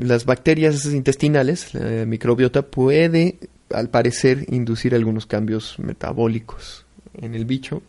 las 0.00 0.24
bacterias 0.24 0.84
intestinales, 0.86 1.74
la 1.74 2.04
microbiota, 2.06 2.62
puede 2.62 3.38
al 3.72 3.88
parecer 3.88 4.46
inducir 4.48 4.94
algunos 4.94 5.26
cambios 5.26 5.78
metabólicos 5.78 6.84
en 7.20 7.34
el 7.34 7.44
bicho 7.44 7.82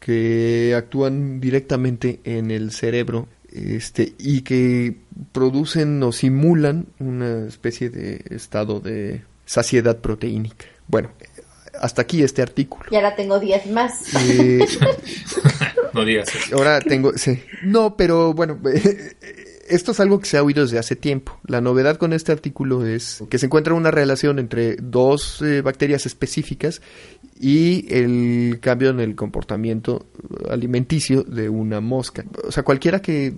que 0.00 0.74
actúan 0.76 1.40
directamente 1.40 2.20
en 2.24 2.50
el 2.50 2.70
cerebro 2.70 3.26
este, 3.54 4.14
y 4.18 4.42
que 4.42 4.96
producen 5.32 6.02
o 6.02 6.12
simulan 6.12 6.86
una 6.98 7.46
especie 7.46 7.88
de 7.90 8.24
estado 8.30 8.80
de 8.80 9.22
saciedad 9.46 9.98
proteínica. 9.98 10.66
Bueno, 10.88 11.10
hasta 11.80 12.02
aquí 12.02 12.22
este 12.22 12.42
artículo. 12.42 12.84
Y 12.90 12.96
ahora 12.96 13.14
tengo 13.16 13.38
10 13.38 13.66
más. 13.70 14.14
Eh, 14.28 14.66
No 15.94 16.04
digas 16.04 16.28
eso. 16.34 16.56
ahora 16.56 16.80
tengo, 16.80 17.16
sí. 17.16 17.40
No, 17.62 17.96
pero 17.96 18.34
bueno, 18.34 18.58
esto 19.68 19.92
es 19.92 20.00
algo 20.00 20.20
que 20.20 20.26
se 20.26 20.36
ha 20.36 20.42
oído 20.42 20.62
desde 20.62 20.78
hace 20.78 20.96
tiempo. 20.96 21.38
La 21.46 21.60
novedad 21.60 21.96
con 21.96 22.12
este 22.12 22.32
artículo 22.32 22.86
es 22.86 23.22
que 23.30 23.38
se 23.38 23.46
encuentra 23.46 23.74
una 23.74 23.90
relación 23.90 24.38
entre 24.38 24.76
dos 24.76 25.42
eh, 25.42 25.62
bacterias 25.62 26.06
específicas 26.06 26.82
y 27.38 27.86
el 27.92 28.58
cambio 28.60 28.90
en 28.90 29.00
el 29.00 29.14
comportamiento 29.14 30.06
alimenticio 30.48 31.22
de 31.22 31.48
una 31.48 31.80
mosca. 31.80 32.24
O 32.46 32.52
sea, 32.52 32.62
cualquiera 32.62 33.00
que 33.00 33.34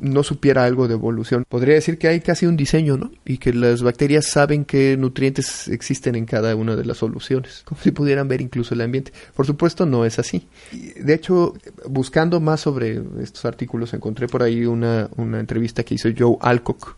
no 0.00 0.22
supiera 0.22 0.64
algo 0.64 0.88
de 0.88 0.94
evolución, 0.94 1.44
podría 1.48 1.74
decir 1.74 1.98
que 1.98 2.08
hay 2.08 2.20
casi 2.20 2.46
un 2.46 2.56
diseño, 2.56 2.96
¿no? 2.96 3.10
Y 3.24 3.38
que 3.38 3.52
las 3.52 3.82
bacterias 3.82 4.26
saben 4.26 4.64
qué 4.64 4.96
nutrientes 4.96 5.68
existen 5.68 6.14
en 6.14 6.26
cada 6.26 6.54
una 6.56 6.76
de 6.76 6.84
las 6.84 6.98
soluciones, 6.98 7.62
como 7.64 7.80
si 7.80 7.90
pudieran 7.90 8.28
ver 8.28 8.40
incluso 8.40 8.74
el 8.74 8.80
ambiente. 8.80 9.12
Por 9.34 9.46
supuesto, 9.46 9.86
no 9.86 10.04
es 10.04 10.18
así. 10.18 10.46
De 10.96 11.14
hecho, 11.14 11.54
buscando 11.88 12.40
más 12.40 12.60
sobre 12.60 13.02
estos 13.22 13.44
artículos, 13.44 13.94
encontré 13.94 14.28
por 14.28 14.42
ahí 14.42 14.64
una, 14.64 15.08
una 15.16 15.40
entrevista 15.40 15.82
que 15.82 15.94
hizo 15.94 16.08
Joe 16.16 16.36
Alcock 16.40 16.96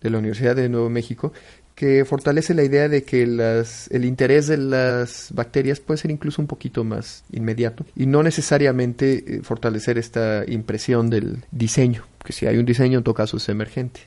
de 0.00 0.10
la 0.10 0.18
Universidad 0.18 0.56
de 0.56 0.68
Nuevo 0.68 0.90
México, 0.90 1.32
que 1.76 2.06
fortalece 2.06 2.54
la 2.54 2.64
idea 2.64 2.88
de 2.88 3.04
que 3.04 3.22
el 3.22 4.04
interés 4.04 4.46
de 4.46 4.56
las 4.56 5.28
bacterias 5.32 5.78
puede 5.78 5.98
ser 5.98 6.10
incluso 6.10 6.40
un 6.40 6.48
poquito 6.48 6.84
más 6.84 7.22
inmediato 7.30 7.84
y 7.94 8.06
no 8.06 8.22
necesariamente 8.22 9.24
eh, 9.26 9.40
fortalecer 9.42 9.98
esta 9.98 10.42
impresión 10.48 11.10
del 11.10 11.44
diseño, 11.50 12.04
que 12.26 12.32
si 12.32 12.46
hay 12.46 12.58
un 12.58 12.66
diseño 12.66 12.98
en 12.98 13.04
todo 13.04 13.14
caso 13.14 13.38
es 13.38 13.48
emergente. 13.48 14.00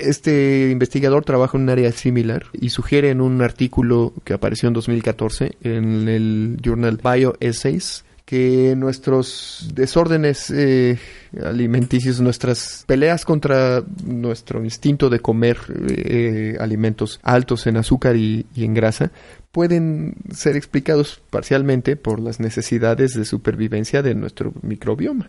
Este 0.00 0.70
investigador 0.70 1.24
trabaja 1.24 1.58
en 1.58 1.64
un 1.64 1.70
área 1.70 1.90
similar 1.92 2.44
y 2.52 2.70
sugiere 2.70 3.10
en 3.10 3.20
un 3.20 3.42
artículo 3.42 4.14
que 4.24 4.32
apareció 4.32 4.68
en 4.68 4.74
2014 4.74 5.56
en 5.62 6.08
el 6.08 6.56
journal 6.62 7.00
Bioessays 7.02 8.04
que 8.24 8.76
nuestros 8.76 9.70
desórdenes 9.74 10.52
eh, 10.52 10.98
alimenticios, 11.44 12.20
nuestras 12.20 12.84
peleas 12.86 13.24
contra 13.24 13.82
nuestro 14.04 14.62
instinto 14.62 15.10
de 15.10 15.18
comer 15.18 15.58
eh, 15.88 16.56
alimentos 16.60 17.18
altos 17.24 17.66
en 17.66 17.76
azúcar 17.76 18.14
y 18.14 18.46
en 18.54 18.72
grasa 18.72 19.10
pueden 19.50 20.14
ser 20.32 20.56
explicados 20.56 21.20
parcialmente 21.30 21.96
por 21.96 22.20
las 22.20 22.38
necesidades 22.38 23.14
de 23.14 23.24
supervivencia 23.24 24.02
de 24.02 24.14
nuestro 24.14 24.52
microbioma. 24.62 25.28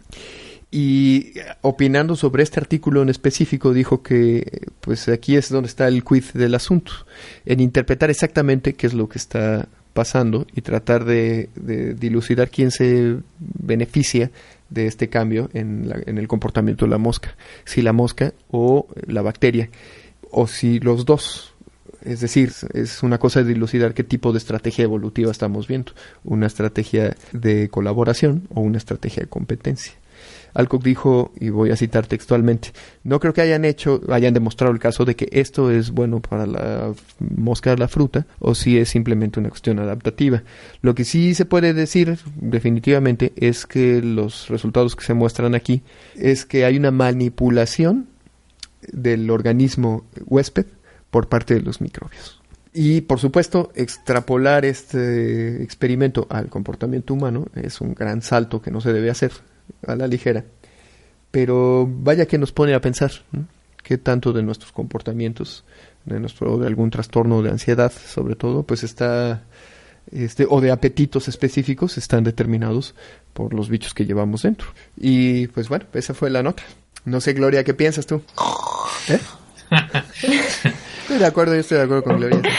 Y 0.74 1.34
opinando 1.62 2.16
sobre 2.16 2.44
este 2.44 2.60
artículo 2.62 3.02
en 3.02 3.10
específico, 3.10 3.74
dijo 3.74 4.02
que 4.02 4.68
pues 4.80 5.10
aquí 5.10 5.36
es 5.36 5.50
donde 5.50 5.68
está 5.68 5.88
el 5.90 6.04
quiz 6.04 6.32
del 6.34 6.56
asunto, 6.56 6.94
en 7.46 7.60
interpretar 7.60 8.10
exactamente 8.10 8.74
qué 8.74 8.88
es 8.88 8.94
lo 8.94 9.10
que 9.10 9.18
está 9.18 9.68
pasando 9.94 10.48
y 10.56 10.62
tratar 10.62 11.04
de, 11.04 11.50
de 11.56 11.94
dilucidar 11.94 12.50
quién 12.50 12.72
se 12.72 13.18
beneficia 13.40 14.32
de 14.70 14.88
este 14.88 15.10
cambio 15.10 15.50
en, 15.54 15.90
la- 15.90 16.00
en 16.06 16.18
el 16.18 16.30
comportamiento 16.30 16.86
de 16.86 16.92
la 16.92 16.98
mosca, 16.98 17.36
si 17.66 17.82
la 17.82 17.92
mosca 17.92 18.34
o 18.50 18.88
la 19.06 19.22
bacteria, 19.22 19.70
o 20.32 20.48
si 20.48 20.80
los 20.80 21.04
dos. 21.06 21.54
Es 22.06 22.22
decir, 22.22 22.54
es 22.74 23.04
una 23.04 23.18
cosa 23.20 23.44
de 23.44 23.50
dilucidar 23.54 23.94
qué 23.94 24.06
tipo 24.06 24.32
de 24.32 24.38
estrategia 24.38 24.84
evolutiva 24.86 25.30
estamos 25.30 25.68
viendo, 25.68 25.92
una 26.24 26.48
estrategia 26.48 27.16
de 27.34 27.68
colaboración 27.68 28.48
o 28.54 28.62
una 28.62 28.78
estrategia 28.78 29.24
de 29.24 29.30
competencia. 29.30 29.94
Alcock 30.54 30.84
dijo, 30.84 31.32
y 31.40 31.50
voy 31.50 31.72
a 31.72 31.76
citar 31.76 32.08
textualmente, 32.08 32.72
no 33.04 33.20
creo 33.20 33.34
que 33.34 33.42
hayan 33.42 33.66
hecho, 33.66 34.02
hayan 34.10 34.34
demostrado 34.34 34.74
el 34.74 34.80
caso 34.80 35.06
de 35.06 35.16
que 35.16 35.30
esto 35.32 35.72
es 35.72 35.92
bueno 35.92 36.20
para 36.20 36.46
la 36.46 36.94
mosca 37.20 37.70
de 37.72 37.78
la 37.78 37.88
fruta, 37.88 38.26
o 38.40 38.56
si 38.56 38.78
es 38.78 38.90
simplemente 38.90 39.40
una 39.40 39.50
cuestión 39.50 39.80
adaptativa. 39.80 40.44
Lo 40.82 40.96
que 40.96 41.06
sí 41.06 41.34
se 41.34 41.46
puede 41.46 41.74
decir 41.74 42.20
definitivamente 42.36 43.34
es 43.36 43.66
que 43.66 44.02
los 44.02 44.50
resultados 44.50 44.96
que 44.96 45.06
se 45.06 45.14
muestran 45.14 45.56
aquí 45.56 45.84
es 46.16 46.46
que 46.46 46.66
hay 46.66 46.78
una 46.78 46.92
manipulación 46.92 48.08
del 48.92 49.30
organismo 49.30 50.06
huésped 50.26 50.66
por 51.10 51.30
parte 51.30 51.54
de 51.54 51.62
los 51.62 51.82
microbios. 51.82 52.42
Y 52.74 53.02
por 53.02 53.20
supuesto, 53.20 53.72
extrapolar 53.76 54.64
este 54.64 55.62
experimento 55.62 56.26
al 56.30 56.48
comportamiento 56.48 57.14
humano 57.14 57.48
es 57.54 57.82
un 57.82 57.94
gran 57.94 58.22
salto 58.22 58.62
que 58.62 58.72
no 58.72 58.80
se 58.80 58.94
debe 58.94 59.10
hacer 59.10 59.32
a 59.86 59.96
la 59.96 60.08
ligera. 60.08 60.46
Pero 61.32 61.88
vaya 61.90 62.26
que 62.26 62.38
nos 62.38 62.52
pone 62.52 62.74
a 62.74 62.82
pensar 62.82 63.12
qué 63.84 63.98
tanto 63.98 64.34
de 64.34 64.44
nuestros 64.44 64.72
comportamientos, 64.72 65.64
de 66.06 66.20
nuestro 66.20 66.58
de 66.58 66.68
algún 66.68 66.90
trastorno 66.90 67.42
de 67.42 67.52
ansiedad, 67.52 67.92
sobre 67.92 68.36
todo, 68.36 68.64
pues 68.64 68.84
está 68.84 69.44
este, 70.12 70.46
o 70.50 70.60
de 70.60 70.72
apetitos 70.72 71.28
específicos 71.28 71.98
están 71.98 72.24
determinados 72.24 72.96
por 73.34 73.54
los 73.54 73.70
bichos 73.70 73.94
que 73.94 74.06
llevamos 74.06 74.42
dentro. 74.42 74.68
Y 74.98 75.48
pues 75.48 75.70
bueno, 75.70 75.86
esa 75.94 76.14
fue 76.14 76.30
la 76.30 76.44
nota. 76.44 76.64
No 77.06 77.22
sé, 77.22 77.34
Gloria, 77.34 77.64
¿qué 77.64 77.74
piensas 77.74 78.06
tú? 78.06 78.22
¿Eh? 79.08 79.20
estoy 81.02 81.18
de 81.18 81.26
acuerdo, 81.26 81.54
yo 81.54 81.62
estoy 81.62 81.78
de 81.78 81.84
acuerdo 81.84 82.04
con 82.04 82.18
Gloria. 82.18 82.42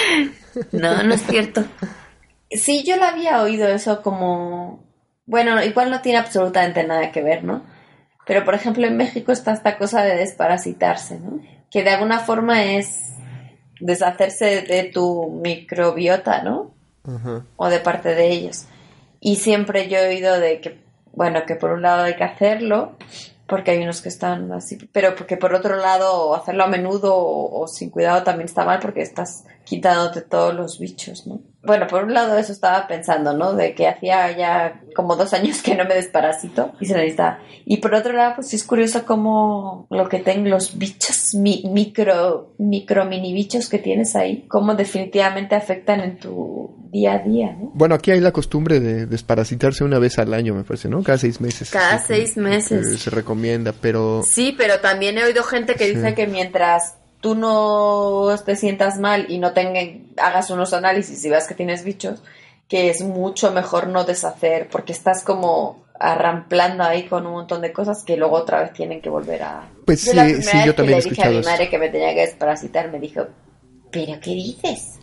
No, 0.71 1.02
no 1.02 1.14
es 1.14 1.23
cierto. 1.23 1.64
Sí, 2.50 2.85
yo 2.87 2.97
la 2.97 3.09
había 3.09 3.40
oído 3.40 3.66
eso 3.69 4.02
como... 4.02 4.85
Bueno, 5.26 5.62
igual 5.62 5.91
no 5.91 6.00
tiene 6.00 6.19
absolutamente 6.19 6.85
nada 6.85 7.12
que 7.12 7.23
ver, 7.23 7.45
¿no? 7.45 7.64
Pero, 8.26 8.45
por 8.45 8.55
ejemplo, 8.55 8.87
en 8.87 8.97
México 8.97 9.33
está 9.33 9.52
esta 9.52 9.79
cosa 9.79 10.02
de 10.02 10.17
desparasitarse, 10.17 11.19
¿no? 11.19 11.41
Que 11.71 11.83
de 11.83 11.91
alguna 11.91 12.21
forma 12.21 12.64
es 12.64 13.14
deshacerse 13.81 14.62
de 14.62 14.85
tu 14.85 15.41
microbiota, 15.43 16.43
¿no? 16.43 16.73
O 17.57 17.69
de 17.69 17.81
parte 17.81 18.14
de 18.14 18.31
ellos. 18.31 18.67
Y 19.21 19.37
siempre 19.37 19.88
yo 19.88 19.99
he 19.99 20.09
oído 20.09 20.38
de 20.38 20.61
que, 20.61 20.81
bueno, 21.12 21.45
que 21.47 21.57
por 21.57 21.73
un 21.73 21.83
lado 21.83 22.05
hay 22.05 22.14
que 22.14 22.25
hacerlo, 22.25 22.97
porque 23.47 23.73
hay 23.73 23.83
unos 23.83 24.00
que 24.00 24.09
están 24.09 24.50
así, 24.52 24.79
pero 24.93 25.14
porque 25.14 25.37
por 25.37 25.52
otro 25.52 25.76
lado 25.76 26.35
hacerlo 26.35 26.64
a 26.64 26.69
menudo 26.69 27.14
o, 27.14 27.67
sin 27.69 27.91
cuidado 27.91 28.23
también 28.23 28.47
está 28.47 28.64
mal 28.64 28.79
porque 28.81 29.02
estás 29.02 29.45
quitándote 29.64 30.23
todos 30.23 30.54
los 30.54 30.78
bichos, 30.78 31.26
¿no? 31.26 31.40
Bueno, 31.64 31.87
por 31.87 32.04
un 32.04 32.12
lado 32.12 32.37
eso 32.38 32.52
estaba 32.52 32.88
pensando, 32.88 33.35
¿no? 33.35 33.54
De 33.54 33.75
que 33.75 33.87
hacía 33.87 34.37
ya 34.37 34.83
como 34.97 35.14
dos 35.14 35.33
años 35.33 35.62
que 35.62 35.76
no 35.76 35.85
me 35.85 35.95
desparasito 35.95 36.73
y 36.81 36.87
se 36.87 36.95
necesita. 36.95 37.38
Y 37.64 37.76
por 37.76 37.95
otro 37.95 38.12
lado, 38.12 38.35
pues 38.37 38.49
sí 38.49 38.57
es 38.57 38.64
curioso 38.64 39.04
cómo 39.04 39.87
lo 39.90 40.09
que 40.09 40.19
tengo, 40.19 40.49
los 40.49 40.76
bichos, 40.76 41.35
micro, 41.35 42.54
micro 42.59 43.04
mini 43.04 43.33
bichos 43.33 43.69
que 43.69 43.78
tienes 43.78 44.16
ahí, 44.16 44.45
cómo 44.49 44.75
definitivamente 44.75 45.54
afectan 45.54 46.00
en 46.00 46.19
tu 46.19 46.75
día 46.90 47.14
a 47.14 47.19
día, 47.21 47.52
¿no? 47.52 47.71
Bueno, 47.75 47.95
aquí 47.95 48.11
hay 48.11 48.21
la 48.21 48.33
costumbre 48.33 48.81
de 48.81 49.07
desparasitarse 49.07 49.85
una 49.85 50.00
vez 50.00 50.19
al 50.19 50.35
año, 50.35 50.54
me 50.54 50.64
parece, 50.64 50.88
¿no? 50.88 51.02
Cada 51.02 51.19
seis 51.19 51.40
meses. 51.40 51.71
Cada 51.71 51.99
seis 52.00 52.37
meses. 52.37 53.00
Se, 53.00 53.11
recomienda, 53.11 53.73
pero... 53.73 54.23
Sí, 54.25 54.54
pero 54.59 54.81
también 54.81 55.16
he 55.16 55.25
oído 55.25 55.45
gente 55.45 55.75
que 55.76 55.87
dice 55.87 56.14
que 56.14 56.26
mientras 56.26 56.97
tú 57.23 57.37
no 57.37 58.29
te 58.45 58.57
sientas 58.57 58.99
mal 58.99 59.26
y 59.31 59.38
no 59.38 59.52
tengas, 59.52 59.85
hagas 60.19 60.50
unos 60.50 60.75
análisis 60.75 61.25
y 61.25 61.31
veas 61.31 61.47
que 61.47 61.55
tienes 61.55 61.85
bichos, 61.85 62.23
que 62.69 62.91
es 62.91 63.00
mucho 63.02 63.52
mejor 63.52 63.87
no 63.87 64.05
deshacer, 64.05 64.69
porque 64.71 64.93
estás 64.93 65.23
como 65.23 65.85
arramplando 65.99 66.83
ahí 66.83 67.05
con 67.05 67.25
un 67.26 67.33
montón 67.33 67.62
de 67.62 67.73
cosas 67.73 68.02
que 68.02 68.17
luego 68.17 68.37
otra 68.37 68.61
vez 68.61 68.73
tienen 68.73 69.00
que 69.00 69.09
volver 69.09 69.43
a... 69.45 69.71
Pues 69.87 70.00
sí, 70.00 70.11
sí, 70.43 70.59
yo 70.67 70.75
también 70.75 70.97
he 70.97 70.99
escuchado 70.99 71.31
le 71.31 71.37
dije 71.38 71.49
a 71.49 71.52
mi 71.52 71.57
madre 71.57 71.71
que 71.71 71.79
me 71.79 71.88
tenía 71.91 72.12
que 72.12 72.23
desparasitar, 72.23 72.91
me 72.91 72.99
dijo, 72.99 73.29
¿pero 73.93 74.19
qué 74.21 74.31
dices? 74.31 74.99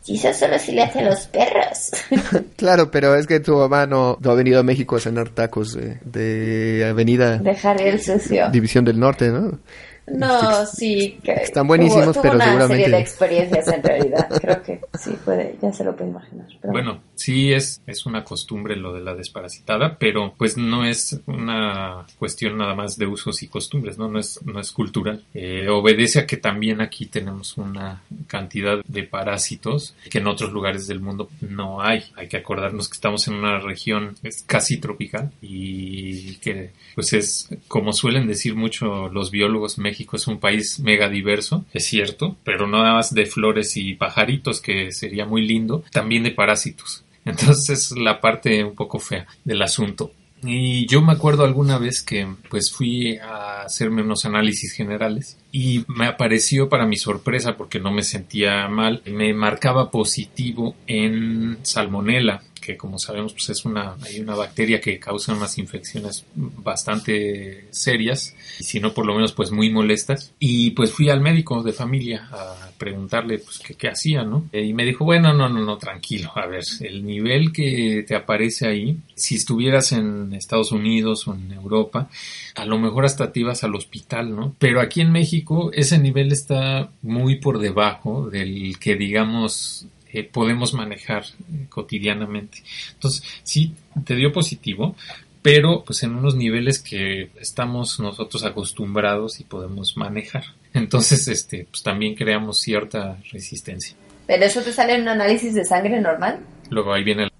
Si 0.00 0.14
eso 0.14 0.32
solo 0.32 0.58
se 0.58 0.72
le 0.72 0.82
hace 0.82 1.00
a 1.00 1.02
los 1.02 1.26
perros. 1.26 1.90
claro, 2.56 2.90
pero 2.90 3.16
es 3.16 3.26
que 3.26 3.40
tu 3.40 3.56
mamá 3.56 3.86
no, 3.86 4.18
ha 4.22 4.34
venido 4.34 4.60
a 4.60 4.62
México 4.62 4.94
a 4.94 5.00
cenar 5.00 5.30
tacos 5.30 5.74
de, 5.74 5.98
de 6.04 6.86
Avenida... 6.88 7.38
Dejar 7.38 7.80
el 7.80 8.00
sucio. 8.00 8.48
División 8.50 8.84
del 8.84 9.00
Norte, 9.00 9.30
¿no? 9.30 9.58
No, 10.06 10.66
sí. 10.66 11.18
Que 11.22 11.32
Están 11.32 11.66
buenísimos, 11.66 12.16
pero 12.18 12.34
una 12.34 12.44
seguramente. 12.44 12.82
serie 12.82 12.96
de 12.96 13.02
experiencias 13.02 13.68
en 13.68 13.82
realidad. 13.82 14.28
Creo 14.40 14.62
que 14.62 14.80
sí 14.98 15.12
puede, 15.24 15.56
ya 15.62 15.72
se 15.72 15.84
lo 15.84 15.96
puede 15.96 16.10
imaginar. 16.10 16.46
bueno, 16.64 17.00
sí 17.14 17.52
es, 17.52 17.80
es 17.86 18.06
una 18.06 18.22
costumbre 18.24 18.76
lo 18.76 18.92
de 18.92 19.00
la 19.00 19.14
desparasitada, 19.14 19.96
pero 19.98 20.34
pues 20.36 20.56
no 20.56 20.84
es 20.84 21.20
una 21.26 22.06
cuestión 22.18 22.58
nada 22.58 22.74
más 22.74 22.96
de 22.98 23.06
usos 23.06 23.42
y 23.42 23.48
costumbres, 23.48 23.98
¿no? 23.98 24.08
No 24.08 24.18
es, 24.18 24.40
no 24.44 24.60
es 24.60 24.72
cultural. 24.72 25.24
Eh, 25.32 25.68
obedece 25.68 26.20
a 26.20 26.26
que 26.26 26.36
también 26.36 26.80
aquí 26.80 27.06
tenemos 27.06 27.56
una 27.56 28.02
cantidad 28.26 28.84
de 28.86 29.02
parásitos 29.04 29.94
que 30.10 30.18
en 30.18 30.26
otros 30.26 30.52
lugares 30.52 30.86
del 30.86 31.00
mundo 31.00 31.30
no 31.40 31.80
hay. 31.80 32.04
Hay 32.16 32.28
que 32.28 32.36
acordarnos 32.36 32.88
que 32.88 32.94
estamos 32.94 33.26
en 33.28 33.34
una 33.34 33.58
región 33.58 34.16
casi 34.46 34.78
tropical 34.78 35.32
y 35.40 36.36
que 36.36 36.72
pues 36.94 37.12
es, 37.12 37.48
como 37.68 37.92
suelen 37.92 38.26
decir 38.26 38.54
mucho 38.54 39.08
los 39.08 39.30
biólogos, 39.30 39.78
México 39.94 40.16
es 40.16 40.26
un 40.26 40.40
país 40.40 40.80
mega 40.80 41.08
diverso, 41.08 41.64
es 41.72 41.86
cierto, 41.86 42.36
pero 42.42 42.66
no 42.66 42.78
nada 42.78 42.94
más 42.94 43.14
de 43.14 43.26
flores 43.26 43.76
y 43.76 43.94
pajaritos, 43.94 44.60
que 44.60 44.90
sería 44.90 45.24
muy 45.24 45.46
lindo, 45.46 45.84
también 45.92 46.24
de 46.24 46.32
parásitos. 46.32 47.04
Entonces 47.24 47.68
es 47.68 47.90
la 47.92 48.20
parte 48.20 48.64
un 48.64 48.74
poco 48.74 48.98
fea 48.98 49.24
del 49.44 49.62
asunto. 49.62 50.10
Y 50.42 50.86
yo 50.86 51.00
me 51.00 51.12
acuerdo 51.12 51.44
alguna 51.44 51.78
vez 51.78 52.02
que 52.02 52.26
pues 52.50 52.72
fui 52.72 53.16
a 53.18 53.62
hacerme 53.62 54.02
unos 54.02 54.24
análisis 54.24 54.72
generales 54.72 55.38
y 55.52 55.84
me 55.86 56.06
apareció 56.06 56.68
para 56.68 56.86
mi 56.86 56.96
sorpresa 56.96 57.56
porque 57.56 57.78
no 57.80 57.92
me 57.92 58.02
sentía 58.02 58.68
mal, 58.68 59.00
me 59.06 59.32
marcaba 59.32 59.90
positivo 59.90 60.74
en 60.86 61.58
salmonela 61.62 62.42
que 62.64 62.76
como 62.76 62.98
sabemos 62.98 63.32
pues 63.32 63.50
es 63.50 63.64
una, 63.64 63.96
hay 64.02 64.20
una 64.20 64.34
bacteria 64.34 64.80
que 64.80 64.98
causa 64.98 65.34
unas 65.34 65.58
infecciones 65.58 66.24
bastante 66.34 67.66
serias 67.70 68.34
y 68.58 68.64
si 68.64 68.80
no 68.80 68.94
por 68.94 69.04
lo 69.04 69.14
menos 69.14 69.32
pues 69.32 69.50
muy 69.50 69.70
molestas 69.70 70.32
y 70.38 70.70
pues 70.70 70.92
fui 70.92 71.10
al 71.10 71.20
médico 71.20 71.62
de 71.62 71.72
familia 71.72 72.28
a 72.32 72.70
preguntarle 72.78 73.38
pues 73.38 73.58
qué, 73.58 73.88
hacía, 73.88 74.24
¿no? 74.24 74.48
Y 74.52 74.72
me 74.72 74.84
dijo, 74.84 75.04
bueno, 75.04 75.32
no, 75.32 75.48
no, 75.48 75.60
no, 75.60 75.78
tranquilo, 75.78 76.32
a 76.34 76.46
ver, 76.46 76.64
el 76.80 77.04
nivel 77.04 77.52
que 77.52 78.04
te 78.06 78.14
aparece 78.14 78.66
ahí, 78.66 78.98
si 79.14 79.36
estuvieras 79.36 79.92
en 79.92 80.32
Estados 80.32 80.72
Unidos 80.72 81.28
o 81.28 81.34
en 81.34 81.52
Europa, 81.52 82.08
a 82.54 82.64
lo 82.64 82.78
mejor 82.78 83.04
hasta 83.04 83.30
te 83.30 83.40
ibas 83.40 83.62
al 83.64 83.74
hospital, 83.74 84.34
¿no? 84.34 84.54
Pero 84.58 84.80
aquí 84.80 85.00
en 85.00 85.12
México 85.12 85.70
ese 85.72 85.98
nivel 85.98 86.32
está 86.32 86.90
muy 87.02 87.36
por 87.36 87.58
debajo 87.58 88.28
del 88.30 88.78
que 88.78 88.96
digamos 88.96 89.86
podemos 90.22 90.74
manejar 90.74 91.24
eh, 91.24 91.66
cotidianamente. 91.68 92.62
Entonces, 92.92 93.24
sí, 93.42 93.74
te 94.04 94.14
dio 94.14 94.32
positivo, 94.32 94.94
pero 95.42 95.84
pues 95.84 96.02
en 96.04 96.14
unos 96.14 96.36
niveles 96.36 96.78
que 96.78 97.30
estamos 97.40 97.98
nosotros 98.00 98.44
acostumbrados 98.44 99.40
y 99.40 99.44
podemos 99.44 99.96
manejar. 99.96 100.44
Entonces, 100.72 101.28
este, 101.28 101.66
pues 101.70 101.82
también 101.82 102.14
creamos 102.14 102.60
cierta 102.60 103.18
resistencia. 103.32 103.96
¿Pero 104.26 104.44
eso 104.44 104.62
te 104.62 104.72
sale 104.72 104.94
en 104.94 105.02
un 105.02 105.08
análisis 105.08 105.54
de 105.54 105.64
sangre 105.64 106.00
normal? 106.00 106.40
Luego 106.70 106.94
ahí 106.94 107.04
viene 107.04 107.24
el... 107.24 107.30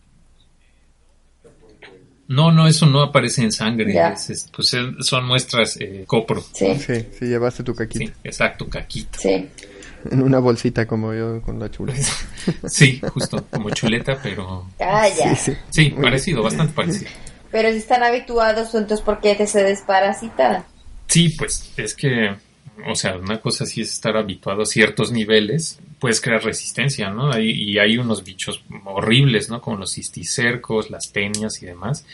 No, 2.29 2.53
no, 2.53 2.67
eso 2.67 2.87
no 2.87 3.03
aparece 3.03 3.43
en 3.43 3.53
sangre. 3.53 3.95
pues 4.55 4.77
son 5.01 5.25
muestras 5.27 5.79
eh, 5.81 6.05
copro. 6.07 6.43
Sí. 6.53 6.75
sí, 6.77 7.07
sí, 7.19 7.27
llevaste 7.27 7.63
tu 7.63 7.75
caquita. 7.75 8.07
Sí, 8.07 8.13
exacto, 8.25 8.69
caquita. 8.69 9.19
Sí. 9.19 9.49
En 10.11 10.23
una 10.23 10.39
bolsita 10.39 10.87
como 10.87 11.15
yo 11.15 11.41
con 11.43 11.59
la 11.59 11.71
chuleta. 11.71 12.09
Sí, 12.69 13.01
justo, 13.13 13.45
como 13.51 13.71
chuleta, 13.71 14.19
pero... 14.23 14.69
Calla. 14.79 15.35
Sí, 15.71 15.91
parecido, 15.91 16.43
bastante 16.43 16.75
parecido. 16.75 17.11
Pero 17.51 17.71
si 17.71 17.79
están 17.79 18.03
habituados, 18.03 18.75
entonces 18.75 19.01
¿por 19.01 19.21
qué 19.21 19.35
te 19.35 19.47
se 19.47 19.63
desparasita? 19.63 20.67
Sí, 21.07 21.31
pues 21.31 21.73
es 21.77 21.95
que, 21.95 22.35
o 22.87 22.95
sea, 22.95 23.17
una 23.17 23.41
cosa 23.41 23.65
sí 23.65 23.81
es 23.81 23.93
estar 23.93 24.17
habituado 24.17 24.63
a 24.63 24.67
ciertos 24.67 25.13
niveles, 25.13 25.79
puedes 26.01 26.21
crear 26.21 26.43
resistencia, 26.43 27.11
¿no? 27.11 27.39
y 27.39 27.79
hay 27.79 27.97
unos 27.97 28.25
bichos 28.25 28.63
horribles, 28.85 29.49
¿no? 29.49 29.61
Como 29.61 29.79
los 29.79 29.93
cisticercos, 29.93 30.91
las 30.91 31.13
tenias 31.13 31.63
y 31.63 31.67
demás, 31.67 32.05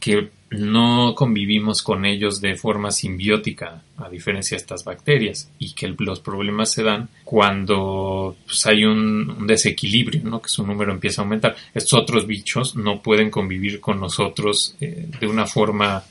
que 0.00 0.30
no 0.50 1.14
convivimos 1.16 1.82
con 1.82 2.04
ellos 2.04 2.40
de 2.40 2.54
forma 2.54 2.90
simbiótica, 2.90 3.82
a 3.96 4.08
diferencia 4.08 4.56
de 4.56 4.60
estas 4.60 4.84
bacterias, 4.84 5.50
y 5.58 5.74
que 5.74 5.94
los 5.98 6.20
problemas 6.20 6.70
se 6.70 6.84
dan 6.84 7.08
cuando 7.24 8.36
pues, 8.44 8.66
hay 8.66 8.84
un, 8.84 9.46
desequilibrio, 9.46 10.22
¿no? 10.24 10.40
que 10.40 10.48
su 10.48 10.66
número 10.66 10.92
empieza 10.92 11.20
a 11.20 11.24
aumentar. 11.24 11.56
Estos 11.74 12.00
otros 12.00 12.26
bichos 12.26 12.76
no 12.76 13.02
pueden 13.02 13.30
convivir 13.30 13.80
con 13.80 13.98
nosotros 13.98 14.76
eh, 14.80 15.08
de 15.20 15.26
una 15.26 15.46
forma 15.46 16.04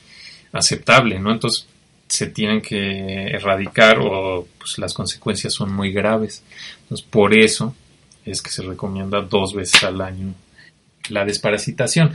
aceptable, 0.52 1.18
¿no? 1.18 1.32
Entonces 1.32 1.66
se 2.08 2.28
tienen 2.28 2.62
que 2.62 3.28
erradicar 3.28 3.98
o 3.98 4.46
pues, 4.58 4.78
las 4.78 4.94
consecuencias 4.94 5.52
son 5.52 5.74
muy 5.74 5.92
graves. 5.92 6.42
Entonces 6.82 7.06
por 7.08 7.36
eso 7.36 7.74
es 8.24 8.42
que 8.42 8.50
se 8.50 8.62
recomienda 8.62 9.20
dos 9.22 9.54
veces 9.54 9.82
al 9.82 10.00
año 10.00 10.34
la 11.10 11.24
desparasitación. 11.24 12.12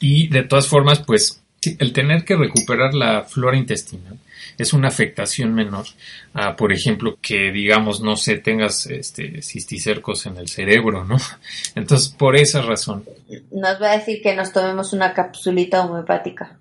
Y 0.00 0.28
de 0.28 0.42
todas 0.42 0.66
formas, 0.66 1.00
pues 1.00 1.42
el 1.78 1.92
tener 1.92 2.24
que 2.24 2.36
recuperar 2.36 2.94
la 2.94 3.22
flora 3.22 3.56
intestinal 3.56 4.18
es 4.58 4.72
una 4.72 4.88
afectación 4.88 5.54
menor 5.54 5.86
a, 6.32 6.56
por 6.56 6.72
ejemplo, 6.72 7.18
que 7.20 7.50
digamos, 7.50 8.00
no 8.00 8.16
sé, 8.16 8.38
tengas 8.38 8.86
este, 8.86 9.42
cisticercos 9.42 10.26
en 10.26 10.36
el 10.36 10.48
cerebro, 10.48 11.04
¿no? 11.04 11.16
Entonces, 11.74 12.08
por 12.08 12.36
esa 12.36 12.62
razón. 12.62 13.04
Nos 13.50 13.80
va 13.80 13.92
a 13.92 13.98
decir 13.98 14.20
que 14.22 14.34
nos 14.34 14.52
tomemos 14.52 14.92
una 14.92 15.12
capsulita 15.12 15.84
homeopática. 15.84 16.58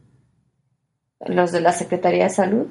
Los 1.26 1.52
de 1.52 1.62
la 1.62 1.72
Secretaría 1.72 2.26
de 2.26 2.30
Salud. 2.30 2.68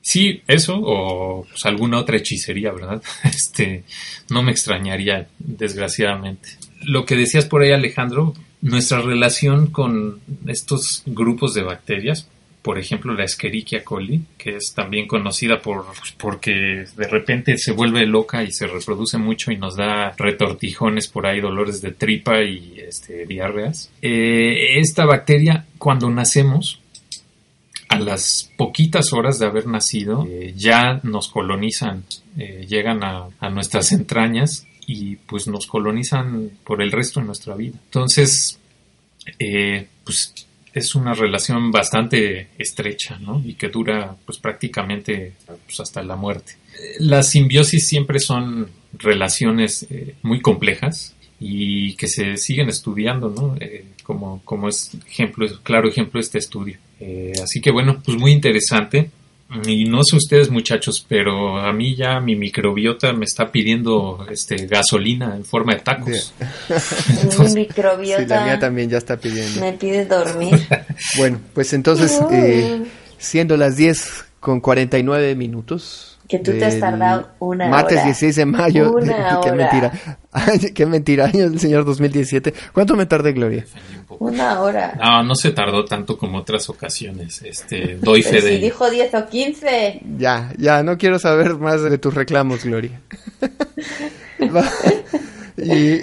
Sí, 0.00 0.42
eso 0.46 0.78
o 0.82 1.46
pues, 1.48 1.64
alguna 1.64 1.98
otra 1.98 2.18
hechicería, 2.18 2.72
¿verdad? 2.72 3.02
Este, 3.24 3.84
no 4.30 4.42
me 4.42 4.52
extrañaría, 4.52 5.28
desgraciadamente. 5.38 6.50
Lo 6.82 7.06
que 7.06 7.16
decías 7.16 7.46
por 7.46 7.62
ahí, 7.62 7.72
Alejandro, 7.72 8.34
nuestra 8.64 9.02
relación 9.02 9.66
con 9.66 10.20
estos 10.46 11.02
grupos 11.04 11.52
de 11.52 11.62
bacterias, 11.62 12.28
por 12.62 12.78
ejemplo 12.78 13.12
la 13.12 13.24
Escherichia 13.24 13.84
coli, 13.84 14.22
que 14.38 14.56
es 14.56 14.72
también 14.74 15.06
conocida 15.06 15.60
por 15.60 15.84
porque 16.16 16.86
de 16.96 17.08
repente 17.08 17.58
se 17.58 17.72
vuelve 17.72 18.06
loca 18.06 18.42
y 18.42 18.52
se 18.52 18.66
reproduce 18.66 19.18
mucho 19.18 19.52
y 19.52 19.58
nos 19.58 19.76
da 19.76 20.14
retortijones 20.16 21.08
por 21.08 21.26
ahí, 21.26 21.40
dolores 21.40 21.82
de 21.82 21.92
tripa 21.92 22.42
y 22.42 22.76
este, 22.78 23.26
diarreas. 23.26 23.90
Eh, 24.00 24.78
esta 24.78 25.04
bacteria, 25.04 25.66
cuando 25.76 26.08
nacemos, 26.08 26.80
a 27.90 27.98
las 27.98 28.50
poquitas 28.56 29.12
horas 29.12 29.38
de 29.38 29.46
haber 29.46 29.66
nacido, 29.66 30.26
eh, 30.26 30.54
ya 30.56 31.00
nos 31.02 31.28
colonizan, 31.28 32.04
eh, 32.38 32.64
llegan 32.66 33.04
a, 33.04 33.28
nuestras 33.50 33.92
entrañas 33.92 34.66
y 34.86 35.16
pues 35.16 35.46
nos 35.46 35.66
colonizan 35.66 36.50
por 36.64 36.82
el 36.82 36.92
resto 36.92 37.20
de 37.20 37.26
nuestra 37.26 37.54
vida. 37.54 37.78
Entonces, 37.84 38.58
eh, 39.38 39.86
pues 40.04 40.34
es 40.72 40.94
una 40.94 41.14
relación 41.14 41.70
bastante 41.70 42.48
estrecha, 42.58 43.18
¿no? 43.18 43.42
Y 43.44 43.54
que 43.54 43.68
dura 43.68 44.16
pues 44.26 44.38
prácticamente 44.38 45.34
pues, 45.46 45.80
hasta 45.80 46.02
la 46.02 46.16
muerte. 46.16 46.56
Las 46.98 47.30
simbiosis 47.30 47.86
siempre 47.86 48.18
son 48.18 48.68
relaciones 48.98 49.86
muy 50.22 50.40
complejas 50.40 51.14
y 51.38 51.94
que 51.94 52.08
se 52.08 52.36
siguen 52.36 52.68
estudiando, 52.68 53.30
¿no? 53.30 53.56
como, 54.04 54.40
como 54.44 54.68
es 54.68 54.92
ejemplo, 55.08 55.48
claro 55.64 55.88
ejemplo 55.88 56.20
este 56.20 56.38
estudio. 56.38 56.76
Eh, 57.00 57.32
así 57.42 57.60
que 57.60 57.72
bueno, 57.72 58.00
pues 58.04 58.16
muy 58.16 58.30
interesante. 58.30 59.10
Y 59.66 59.84
no 59.84 60.02
sé 60.02 60.16
ustedes 60.16 60.50
muchachos, 60.50 61.04
pero 61.08 61.58
a 61.58 61.72
mí 61.72 61.94
ya 61.94 62.20
mi 62.20 62.36
microbiota 62.36 63.12
me 63.12 63.24
está 63.24 63.50
pidiendo 63.50 64.26
este 64.30 64.66
gasolina 64.66 65.34
en 65.36 65.44
forma 65.44 65.74
de 65.74 65.80
tacos. 65.80 66.34
mi 67.38 67.54
microbiota 67.54 68.36
la 68.36 68.44
mía 68.44 68.58
también 68.58 68.90
ya 68.90 68.98
está 68.98 69.16
pidiendo. 69.16 69.60
Me 69.60 69.72
pide 69.74 70.06
dormir. 70.06 70.60
bueno, 71.16 71.40
pues 71.52 71.72
entonces, 71.72 72.20
eh, 72.32 72.82
siendo 73.18 73.56
las 73.56 73.76
10 73.76 74.24
con 74.40 74.60
49 74.60 75.34
minutos, 75.36 76.13
que 76.28 76.38
tú 76.38 76.52
te 76.52 76.64
has 76.64 76.80
tardado 76.80 77.28
una 77.38 77.68
martes 77.68 77.98
hora. 77.98 78.04
Martes 78.04 78.20
16 78.20 78.36
de 78.36 78.46
mayo. 78.46 78.92
Una 78.92 79.40
qué 79.44 79.52
mentira. 79.52 79.92
qué 80.74 80.86
mentira, 80.86 81.26
año 81.26 81.50
del 81.50 81.60
señor 81.60 81.84
2017. 81.84 82.54
¿Cuánto 82.72 82.96
me 82.96 83.06
tardé, 83.06 83.32
Gloria? 83.32 83.64
Una 84.18 84.60
hora. 84.60 84.94
No, 84.98 85.22
no 85.22 85.34
se 85.34 85.50
tardó 85.50 85.84
tanto 85.84 86.16
como 86.16 86.38
otras 86.38 86.68
ocasiones. 86.70 87.42
Este, 87.42 87.96
doy 88.00 88.22
fe 88.22 88.40
de. 88.40 88.56
Si 88.56 88.58
dijo 88.58 88.88
10 88.88 89.14
o 89.14 89.26
15. 89.26 90.00
Ya, 90.18 90.52
ya, 90.56 90.82
no 90.82 90.96
quiero 90.96 91.18
saber 91.18 91.56
más 91.56 91.82
de 91.82 91.98
tus 91.98 92.14
reclamos, 92.14 92.64
Gloria. 92.64 93.00
y 95.56 96.00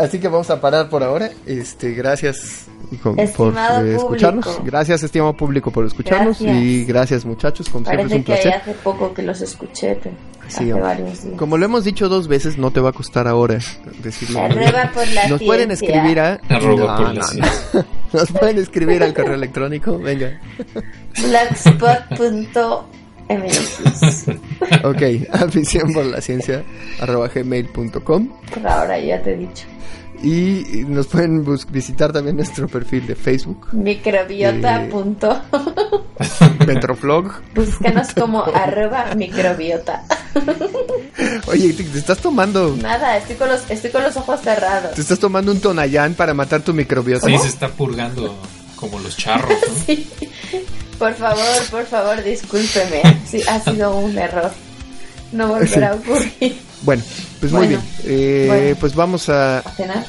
así 0.00 0.18
que 0.18 0.28
vamos 0.28 0.50
a 0.50 0.60
parar 0.60 0.88
por 0.88 1.02
ahora. 1.02 1.30
Este, 1.46 1.92
gracias 1.92 2.66
por 3.02 3.18
eh, 3.18 3.94
escucharnos. 3.94 4.64
Gracias, 4.64 5.02
estimado 5.02 5.36
público, 5.36 5.70
por 5.70 5.86
escucharnos. 5.86 6.40
Y 6.40 6.84
gracias, 6.84 7.24
muchachos. 7.24 7.68
Como 7.68 7.84
Parece 7.84 8.08
siempre, 8.08 8.34
es 8.34 8.40
un 8.40 8.50
placer. 8.50 8.62
hace 8.62 8.82
poco 8.82 9.14
que 9.14 9.22
los 9.22 9.40
escuché, 9.40 9.98
pero 10.02 10.14
hace 10.46 10.72
varios 10.72 11.24
días. 11.24 11.38
Como 11.38 11.58
lo 11.58 11.64
hemos 11.64 11.84
dicho 11.84 12.08
dos 12.08 12.28
veces, 12.28 12.58
no 12.58 12.70
te 12.70 12.80
va 12.80 12.90
a 12.90 12.92
costar 12.92 13.28
ahora 13.28 13.58
decirlo. 14.02 14.40
por 14.94 15.08
la 15.08 15.28
Nos 15.28 15.42
pueden 15.42 15.70
escribir 15.70 16.20
a. 16.20 16.34
Arroba 16.48 16.96
por 16.96 17.14
la 17.14 17.26
Nos 18.12 18.32
pueden 18.32 18.58
escribir 18.58 19.02
al 19.02 19.14
correo 19.14 19.34
electrónico. 19.34 19.98
Venga. 19.98 20.40
Blackspot.mx 21.22 22.99
ok, 24.84 25.02
afición 25.32 25.92
por 25.92 26.06
la 26.06 26.20
ciencia 26.20 26.64
arroba 27.00 27.28
gmail.com. 27.28 28.28
Por 28.52 28.66
ahora 28.66 28.98
ya 28.98 29.22
te 29.22 29.34
he 29.34 29.36
dicho. 29.36 29.66
Y 30.22 30.84
nos 30.86 31.06
pueden 31.06 31.42
visitar 31.70 32.12
también 32.12 32.36
nuestro 32.36 32.68
perfil 32.68 33.06
de 33.06 33.14
Facebook. 33.14 33.68
Microbiota. 33.72 34.84
Eh, 34.84 34.90
Búscanos 37.54 38.08
como 38.18 38.44
arroba 38.44 39.14
microbiota. 39.14 40.04
Oye, 41.46 41.72
¿te, 41.72 41.98
estás 41.98 42.18
tomando? 42.18 42.76
Nada, 42.76 43.16
estoy 43.16 43.36
con, 43.36 43.48
los, 43.48 43.70
estoy 43.70 43.90
con 43.90 44.02
los 44.02 44.14
ojos 44.18 44.42
cerrados. 44.42 44.94
¿Te 44.94 45.00
estás 45.00 45.18
tomando 45.18 45.52
un 45.52 45.60
tonayán 45.60 46.12
para 46.12 46.34
matar 46.34 46.60
tu 46.60 46.74
microbiota? 46.74 47.26
Sí, 47.26 47.38
se 47.38 47.48
está 47.48 47.68
purgando 47.68 48.36
como 48.76 48.98
los 48.98 49.16
charros, 49.16 49.56
¿no? 49.88 49.94
Por 51.00 51.14
favor, 51.14 51.62
por 51.70 51.86
favor, 51.86 52.22
discúlpeme. 52.22 53.00
Sí, 53.26 53.40
ha 53.48 53.58
sido 53.58 53.96
un 53.96 54.18
error. 54.18 54.52
No 55.32 55.48
volverá 55.48 55.92
a 55.92 55.94
ocurrir. 55.94 56.60
Bueno, 56.82 57.02
pues 57.40 57.52
muy 57.52 57.68
bien. 57.68 57.80
Eh, 58.04 58.76
Pues 58.78 58.94
vamos 58.94 59.30
a, 59.30 59.62
cenar. 59.76 60.04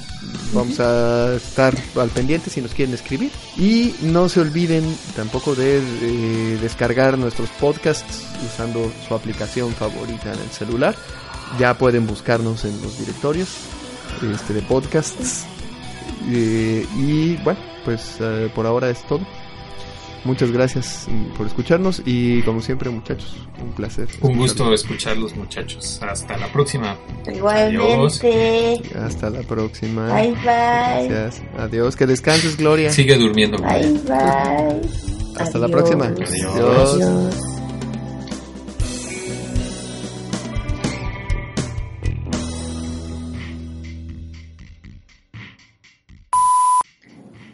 Vamos 0.52 0.82
a 0.82 1.36
estar 1.36 1.74
al 1.96 2.10
pendiente 2.10 2.50
si 2.50 2.60
nos 2.60 2.74
quieren 2.74 2.94
escribir. 2.94 3.32
Y 3.58 3.96
no 4.02 4.28
se 4.28 4.42
olviden 4.42 4.84
tampoco 5.16 5.56
de 5.56 5.80
descargar 6.62 7.18
nuestros 7.18 7.50
podcasts 7.52 8.26
usando 8.46 8.92
su 9.08 9.16
aplicación 9.16 9.74
favorita 9.74 10.34
en 10.34 10.40
el 10.42 10.50
celular. 10.50 10.94
Ya 11.58 11.74
pueden 11.78 12.06
buscarnos 12.06 12.66
en 12.66 12.82
los 12.82 13.00
directorios 13.00 13.48
este, 14.34 14.54
de 14.54 14.62
podcasts. 14.62 15.46
Eh, 16.30 16.86
y 16.98 17.38
bueno, 17.38 17.62
pues 17.86 18.18
eh, 18.20 18.52
por 18.54 18.66
ahora 18.66 18.90
es 18.90 19.02
todo. 19.08 19.22
Muchas 20.24 20.52
gracias 20.52 21.08
mm, 21.10 21.36
por 21.36 21.48
escucharnos 21.48 22.04
y 22.06 22.44
como 22.44 22.62
siempre 22.62 22.90
muchachos, 22.92 23.36
un 23.62 23.72
placer. 23.72 24.08
Un 24.22 24.38
gusto 24.38 24.72
escucharlos 24.72 25.36
muchachos. 25.36 26.00
Hasta 26.02 26.38
la 26.38 26.48
próxima. 26.48 26.96
Igualmente. 27.26 28.80
Adiós. 28.80 28.96
Hasta 28.96 29.30
la 29.32 29.42
próxima. 29.42 30.14
Bye 30.14 30.32
bye. 30.32 31.08
Gracias. 31.08 31.42
Adiós. 31.58 31.96
Que 31.96 32.06
descanses 32.06 32.58
Gloria. 32.58 32.92
Sigue 32.92 33.18
durmiendo. 33.18 33.58
Bye 33.58 34.00
bye. 34.06 34.82
Hasta 35.40 35.58
la 35.58 35.68
próxima. 35.68 36.06
Adiós. 36.06 36.30
Adiós. 36.94 37.36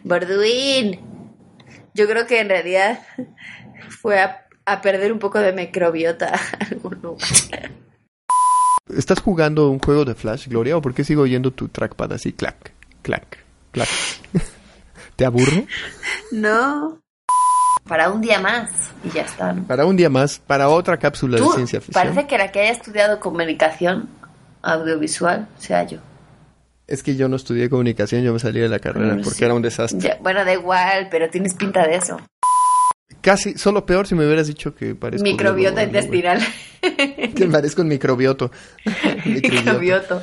Borduín. 0.04 1.07
Yo 1.98 2.06
creo 2.06 2.28
que 2.28 2.38
en 2.38 2.48
realidad 2.48 3.00
fue 4.00 4.20
a, 4.20 4.46
perder 4.80 5.12
un 5.12 5.18
poco 5.18 5.40
de 5.40 5.52
microbiota. 5.52 6.38
¿Estás 8.96 9.20
jugando 9.20 9.68
un 9.68 9.80
juego 9.80 10.04
de 10.04 10.14
Flash, 10.14 10.46
Gloria? 10.46 10.76
¿O 10.76 10.80
por 10.80 10.94
qué 10.94 11.02
sigo 11.02 11.22
oyendo 11.22 11.50
tu 11.50 11.68
trackpad 11.68 12.12
así, 12.12 12.32
clac, 12.32 12.72
clac, 13.02 13.38
clac? 13.72 13.88
¿Te 15.16 15.24
aburro? 15.24 15.64
No. 16.30 17.00
Para 17.88 18.10
un 18.10 18.20
día 18.20 18.38
más 18.38 18.70
y 19.02 19.10
ya 19.10 19.22
está. 19.22 19.56
Para 19.66 19.84
un 19.84 19.96
día 19.96 20.08
más, 20.08 20.38
para 20.38 20.68
otra 20.68 20.98
cápsula 20.98 21.40
de 21.40 21.48
ciencia 21.48 21.80
ficción. 21.80 22.04
Parece 22.04 22.28
que 22.28 22.38
la 22.38 22.52
que 22.52 22.60
haya 22.60 22.70
estudiado 22.70 23.18
comunicación 23.18 24.08
audiovisual 24.62 25.48
sea 25.58 25.82
yo. 25.82 25.98
Es 26.88 27.02
que 27.02 27.16
yo 27.16 27.28
no 27.28 27.36
estudié 27.36 27.68
comunicación, 27.68 28.22
yo 28.22 28.32
me 28.32 28.38
salí 28.38 28.60
de 28.60 28.68
la 28.68 28.78
carrera 28.78 29.18
porque 29.22 29.44
era 29.44 29.52
un 29.52 29.60
desastre. 29.60 30.16
bueno, 30.22 30.42
da 30.44 30.54
igual, 30.54 31.08
pero 31.10 31.28
tienes 31.28 31.54
pinta 31.54 31.86
de 31.86 31.96
eso. 31.96 32.18
Casi, 33.20 33.58
solo 33.58 33.84
peor 33.84 34.06
si 34.06 34.14
me 34.14 34.24
hubieras 34.24 34.46
dicho 34.46 34.74
que 34.74 34.94
parezco... 34.94 35.22
Microbiota 35.22 35.82
intestinal. 35.82 36.40
que 36.80 37.46
parezco 37.46 37.82
un 37.82 37.88
microbioto. 37.88 38.50
microbioto. 39.26 40.22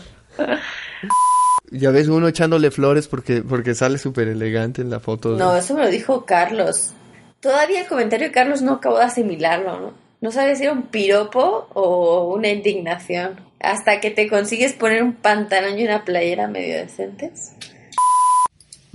Ya 1.69 1.91
ves 1.91 2.07
uno 2.07 2.27
echándole 2.27 2.71
flores 2.71 3.07
porque, 3.07 3.43
porque 3.43 3.75
sale 3.75 3.99
súper 3.99 4.27
elegante 4.27 4.81
en 4.81 4.89
la 4.89 4.99
foto. 4.99 5.37
No, 5.37 5.55
eso 5.55 5.75
me 5.75 5.83
lo 5.83 5.89
dijo 5.91 6.25
Carlos. 6.25 6.93
Todavía 7.41 7.81
el 7.81 7.87
comentario 7.87 8.27
de 8.27 8.33
Carlos 8.33 8.63
no 8.63 8.73
acabo 8.73 8.97
de 8.97 9.03
asimilarlo, 9.03 9.79
¿no? 9.79 10.04
No 10.25 10.31
sabes 10.31 10.57
si 10.57 10.63
era 10.63 10.73
un 10.73 10.87
piropo 10.87 11.67
o 11.75 12.33
una 12.33 12.47
indignación 12.47 13.39
hasta 13.59 13.99
que 14.01 14.09
te 14.09 14.27
consigues 14.27 14.73
poner 14.73 15.03
un 15.03 15.13
pantalón 15.13 15.77
y 15.77 15.85
una 15.85 16.03
playera 16.03 16.47
medio 16.47 16.77
decentes. 16.77 17.51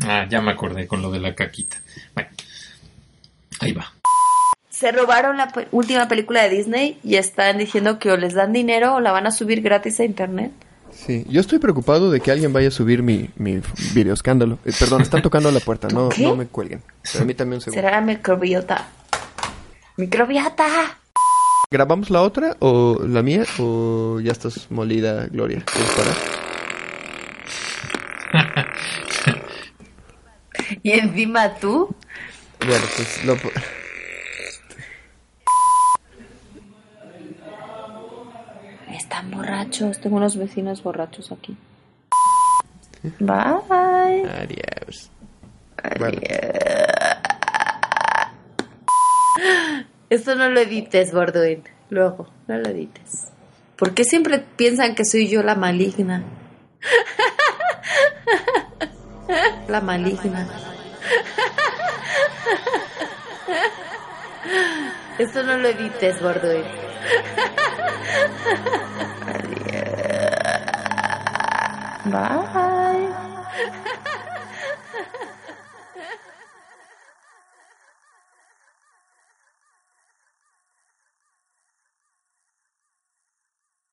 Ah, 0.02 0.26
ya 0.28 0.40
me 0.40 0.50
acordé 0.50 0.88
con 0.88 1.02
lo 1.02 1.12
de 1.12 1.20
la 1.20 1.36
caquita. 1.36 1.76
Bueno, 2.14 2.30
ahí 3.60 3.72
va. 3.72 3.92
Se 4.70 4.90
robaron 4.90 5.36
la 5.36 5.52
última 5.70 6.08
película 6.08 6.42
de 6.42 6.48
Disney 6.48 6.98
y 7.04 7.14
están 7.14 7.58
diciendo 7.58 8.00
que 8.00 8.10
o 8.10 8.16
les 8.16 8.34
dan 8.34 8.52
dinero 8.52 8.96
o 8.96 9.00
la 9.00 9.12
van 9.12 9.28
a 9.28 9.30
subir 9.30 9.62
gratis 9.62 10.00
a 10.00 10.04
internet. 10.04 10.50
Sí, 10.90 11.24
yo 11.28 11.40
estoy 11.40 11.60
preocupado 11.60 12.10
de 12.10 12.18
que 12.18 12.32
alguien 12.32 12.52
vaya 12.52 12.66
a 12.66 12.72
subir 12.72 13.04
mi, 13.04 13.30
mi 13.36 13.62
video 13.94 14.14
escándalo. 14.14 14.58
Eh, 14.64 14.72
perdón, 14.76 15.02
están 15.02 15.22
tocando 15.22 15.52
la 15.52 15.60
puerta, 15.60 15.86
no, 15.86 16.08
no 16.08 16.34
me 16.34 16.48
cuelguen. 16.48 16.82
Permítame 17.12 17.54
un 17.54 17.60
segundo. 17.60 17.80
Será 17.80 18.00
microbiota. 18.00 18.88
¡Microbiota! 19.96 20.96
¿Grabamos 21.72 22.10
la 22.10 22.22
otra 22.22 22.56
o 22.58 22.98
la 23.06 23.22
mía 23.22 23.44
o 23.60 24.18
ya 24.18 24.32
estás 24.32 24.68
molida, 24.72 25.28
Gloria? 25.28 25.62
¿Quieres 25.66 25.92
parar? 25.92 26.16
y 30.82 30.90
encima 30.90 31.54
tú. 31.54 31.94
Bueno, 32.66 32.84
pues. 32.96 33.20
Están 38.92 39.30
borrachos. 39.30 40.00
Tengo 40.00 40.16
unos 40.16 40.36
vecinos 40.36 40.82
borrachos 40.82 41.30
aquí. 41.30 41.56
Bye. 43.20 44.26
Adiós. 44.28 45.08
Adiós. 45.84 46.79
Esto 50.10 50.34
no 50.34 50.48
lo 50.48 50.58
edites, 50.60 51.12
Borduin. 51.12 51.62
Luego, 51.88 52.28
no 52.48 52.58
lo 52.58 52.68
edites. 52.68 53.28
¿Por 53.76 53.94
qué 53.94 54.02
siempre 54.02 54.44
piensan 54.56 54.96
que 54.96 55.04
soy 55.04 55.28
yo 55.28 55.44
la 55.44 55.54
maligna? 55.54 56.24
La 59.68 59.80
maligna. 59.80 60.48
Esto 65.18 65.44
no 65.44 65.56
lo 65.58 65.68
edites, 65.68 66.20
Borduin. 66.20 66.64